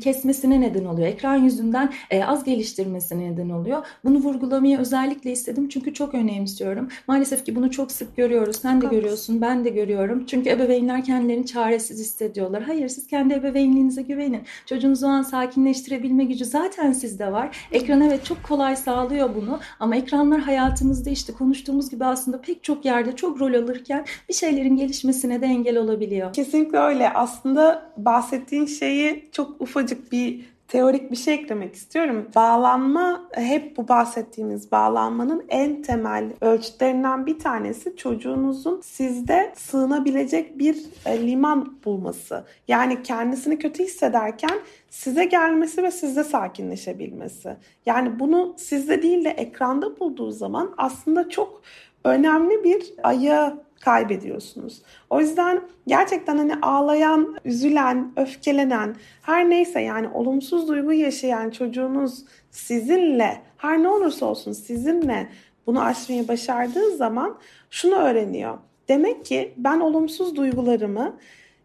kesmesine 0.00 0.60
neden 0.60 0.84
oluyor. 0.84 1.08
Ekran 1.08 1.36
yüzünden 1.36 1.92
e, 2.10 2.24
az 2.24 2.44
geliştirmesine 2.44 3.32
neden 3.32 3.50
oluyor. 3.50 3.86
Bunu 4.04 4.18
vurgulamayı 4.18 4.78
özellikle 4.78 5.32
istedim 5.32 5.68
çünkü 5.68 5.94
çok 5.94 6.14
önemsiyorum. 6.14 6.88
Maalesef 7.08 7.44
ki 7.44 7.56
bunu 7.56 7.70
çok 7.70 7.92
sık 7.92 8.16
görüyoruz. 8.16 8.56
Sen 8.56 8.80
de 8.82 8.86
görüyorsun, 8.86 9.40
ben 9.40 9.64
de 9.64 9.70
görüyorum. 9.70 10.26
Çünkü 10.26 10.50
ebeveynler 10.50 11.04
kendilerini 11.04 11.46
çaresiz 11.46 12.00
hissediyorlar. 12.00 12.62
Hayır, 12.62 12.88
siz 12.88 13.06
kendi 13.06 13.34
ebeveynliğinize 13.34 14.02
güvenin. 14.02 14.42
Çocuğunuzu 14.66 15.06
o 15.06 15.10
an 15.10 15.22
sakinleştirebilme 15.22 16.24
gücü 16.24 16.44
zaten 16.44 16.92
sizde 16.92 17.32
var. 17.32 17.56
Ekran 17.72 18.00
evet 18.00 18.24
çok 18.24 18.42
kolay 18.42 18.76
sağlıyor 18.76 19.30
bunu 19.36 19.58
ama 19.80 19.96
ekranlar 19.96 20.40
hayatımızda 20.40 21.10
işte 21.10 21.32
konuştuğumuz 21.32 21.90
gibi 21.90 22.04
aslında 22.04 22.40
pek 22.40 22.64
çok 22.64 22.84
yerde 22.84 23.16
çok 23.16 23.40
rol 23.40 23.54
alırken 23.54 24.04
bir 24.28 24.34
şeylerin 24.34 24.76
gelişmesine 24.76 25.40
de 25.40 25.46
engel 25.46 25.76
olabiliyor. 25.76 26.32
Kesinlikle 26.32 26.78
öyle. 26.78 27.10
Aslında 27.10 27.92
bahsettiğin 27.96 28.66
şeyi 28.66 29.28
çok 29.32 29.61
ufacık 29.62 30.12
bir 30.12 30.52
teorik 30.72 31.10
bir 31.10 31.16
şey 31.16 31.34
eklemek 31.34 31.74
istiyorum. 31.74 32.28
Bağlanma 32.34 33.28
hep 33.32 33.76
bu 33.76 33.88
bahsettiğimiz 33.88 34.72
bağlanmanın 34.72 35.44
en 35.48 35.82
temel 35.82 36.32
ölçütlerinden 36.40 37.26
bir 37.26 37.38
tanesi 37.38 37.96
çocuğunuzun 37.96 38.80
sizde 38.80 39.52
sığınabilecek 39.56 40.58
bir 40.58 40.76
e, 41.06 41.26
liman 41.26 41.76
bulması. 41.84 42.44
Yani 42.68 43.02
kendisini 43.02 43.58
kötü 43.58 43.84
hissederken 43.84 44.58
size 44.90 45.24
gelmesi 45.24 45.82
ve 45.82 45.90
sizde 45.90 46.24
sakinleşebilmesi. 46.24 47.56
Yani 47.86 48.18
bunu 48.18 48.54
sizde 48.58 49.02
değil 49.02 49.24
de 49.24 49.30
ekranda 49.30 50.00
bulduğu 50.00 50.30
zaman 50.30 50.74
aslında 50.76 51.28
çok 51.28 51.62
önemli 52.04 52.64
bir 52.64 52.94
aya 53.02 53.58
kaybediyorsunuz. 53.84 54.82
O 55.10 55.20
yüzden 55.20 55.62
gerçekten 55.86 56.36
hani 56.36 56.54
ağlayan, 56.62 57.36
üzülen, 57.44 58.12
öfkelenen 58.16 58.96
her 59.22 59.50
neyse 59.50 59.80
yani 59.80 60.08
olumsuz 60.08 60.68
duygu 60.68 60.92
yaşayan 60.92 61.50
çocuğunuz 61.50 62.24
sizinle 62.50 63.42
her 63.56 63.82
ne 63.82 63.88
olursa 63.88 64.26
olsun 64.26 64.52
sizinle 64.52 65.28
bunu 65.66 65.82
aşmayı 65.82 66.28
başardığı 66.28 66.96
zaman 66.96 67.38
şunu 67.70 67.94
öğreniyor. 67.94 68.58
Demek 68.88 69.24
ki 69.24 69.54
ben 69.56 69.80
olumsuz 69.80 70.36
duygularımı 70.36 71.16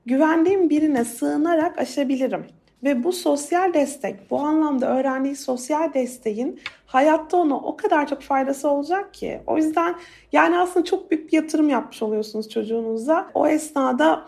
güvendiğim 0.06 0.69
birine 0.69 1.06
sığınarak 1.06 1.80
aşabilirim. 1.80 2.45
Ve 2.84 3.04
bu 3.04 3.13
sosyal 3.13 3.74
destek, 3.74 4.32
bu 4.32 4.40
anlamda 4.40 4.98
öğrendiği 4.98 5.36
sosyal 5.36 5.94
desteğin 5.94 6.60
hayatta 6.86 7.38
ona 7.38 7.56
o 7.56 7.78
kadar 7.78 8.08
çok 8.08 8.22
faydası 8.22 8.70
olacak 8.70 9.13
ki. 9.13 9.42
O 9.48 9.58
yüzden 9.58 9.96
yani 10.32 10.58
aslında 10.60 10.86
çok 10.86 11.12
büyük 11.12 11.28
bir 11.28 11.34
yatırım 11.38 11.70
yapmış 11.70 12.02
oluyorsunuz 12.04 12.50
çocuğunuza. 12.50 13.30
O 13.34 13.48
esnada 13.48 14.26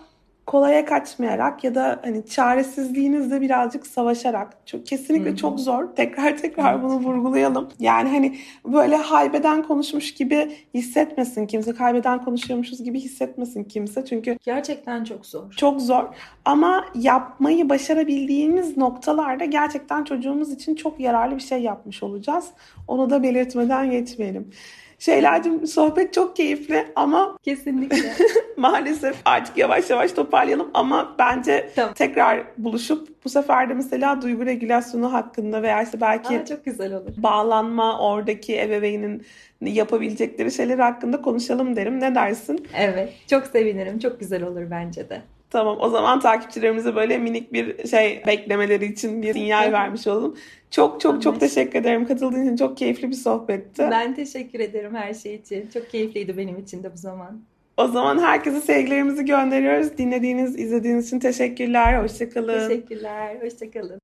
kolaya 0.50 0.86
kaçmayarak 0.86 1.64
ya 1.64 1.76
da 1.76 2.00
hani 2.04 2.26
çaresizliğinizle 2.26 3.42
birazcık 3.42 3.88
savaşarak 3.88 4.58
çok 4.66 4.86
kesinlikle 4.86 5.30
Hı-hı. 5.30 5.38
çok 5.38 5.60
zor. 5.60 5.96
Tekrar 5.96 6.38
tekrar 6.38 6.74
evet. 6.74 6.84
bunu 6.84 6.94
vurgulayalım. 6.94 7.70
Yani 7.80 8.10
hani 8.10 8.38
böyle 8.66 8.96
haybeden 8.96 9.64
konuşmuş 9.64 10.14
gibi 10.14 10.52
hissetmesin 10.74 11.48
kimse. 11.48 11.74
Kaybeden 11.74 12.26
konuşuyormuşuz 12.26 12.84
gibi 12.84 13.00
hissetmesin 13.00 13.64
kimse. 13.64 14.06
Çünkü 14.06 14.38
gerçekten 14.44 15.04
çok 15.04 15.26
zor. 15.26 15.52
Çok 15.52 15.82
zor. 15.82 16.04
Ama 16.46 16.86
yapmayı 16.96 17.70
başarabildiğimiz 17.70 18.78
noktalarda 18.78 19.46
gerçekten 19.46 20.04
çocuğumuz 20.04 20.52
için 20.52 20.76
çok 20.76 21.00
yararlı 21.00 21.36
bir 21.36 21.42
şey 21.42 21.62
yapmış 21.62 22.04
olacağız. 22.04 22.46
Onu 22.88 23.10
da 23.10 23.24
belirtmeden 23.24 23.92
geçmeyelim. 23.92 24.52
Şeylercim 25.00 25.68
sohbet 25.68 26.14
çok 26.14 26.36
keyifli 26.36 26.86
ama 26.96 27.38
kesinlikle 27.44 28.12
maalesef 28.58 29.16
artık 29.26 29.58
yavaş 29.58 29.90
yavaş 29.90 30.12
toparlayalım 30.12 30.70
ama 30.74 31.16
bence 31.20 31.70
tamam. 31.76 31.94
tekrar 31.94 32.44
buluşup 32.58 33.26
bu 33.26 33.30
sefer 33.30 33.70
de 33.70 33.74
mesela 33.74 34.22
duygu 34.22 34.46
regülasyonu 34.46 35.14
hakkında 35.14 35.64
veya 35.64 35.84
işte 35.84 36.02
belki 36.02 36.40
Aa, 36.40 36.46
çok 36.46 36.66
güzel 36.66 36.94
olur. 36.94 37.12
bağlanma 37.18 38.00
oradaki 38.00 38.62
ebeveynin 38.62 39.26
yapabilecekleri 39.62 40.52
şeyler 40.52 40.80
hakkında 40.80 41.22
konuşalım 41.22 41.76
derim. 41.76 42.00
Ne 42.00 42.16
dersin? 42.16 42.68
Evet. 42.78 43.14
Çok 43.30 43.46
sevinirim. 43.48 44.00
Çok 44.00 44.20
güzel 44.20 44.44
olur 44.44 44.62
bence 44.72 45.10
de. 45.10 45.22
Tamam 45.50 45.78
o 45.80 45.90
zaman 45.90 46.20
takipçilerimize 46.20 46.96
böyle 46.96 47.18
minik 47.18 47.54
bir 47.54 47.88
şey 47.88 48.24
beklemeleri 48.28 48.86
için 48.86 49.22
bir 49.22 49.34
sinyal 49.34 49.72
vermiş 49.72 50.08
olalım. 50.08 50.38
Çok 50.72 51.02
çok 51.02 51.22
çok 51.22 51.40
teşekkür 51.40 51.80
ederim. 51.80 52.08
Katıldığın 52.08 52.44
için 52.44 52.56
çok 52.56 52.78
keyifli 52.78 53.10
bir 53.10 53.16
sohbetti. 53.16 53.88
Ben 53.92 54.16
teşekkür 54.16 54.60
ederim 54.60 54.96
her 54.96 55.14
şey 55.14 55.36
için. 55.36 55.70
Çok 55.74 55.90
keyifliydi 55.90 56.38
benim 56.38 56.60
için 56.60 56.84
de 56.84 56.94
bu 56.94 56.98
zaman. 56.98 57.42
O 57.78 57.88
zaman 57.88 58.20
herkese 58.20 58.62
sevgilerimizi 58.62 59.26
gönderiyoruz. 59.26 59.98
Dinlediğiniz, 59.98 60.60
izlediğiniz 60.60 61.08
için 61.08 61.20
teşekkürler. 61.20 62.04
Hoşçakalın. 62.04 62.70
Teşekkürler. 62.70 63.38
Hoşçakalın. 63.42 64.00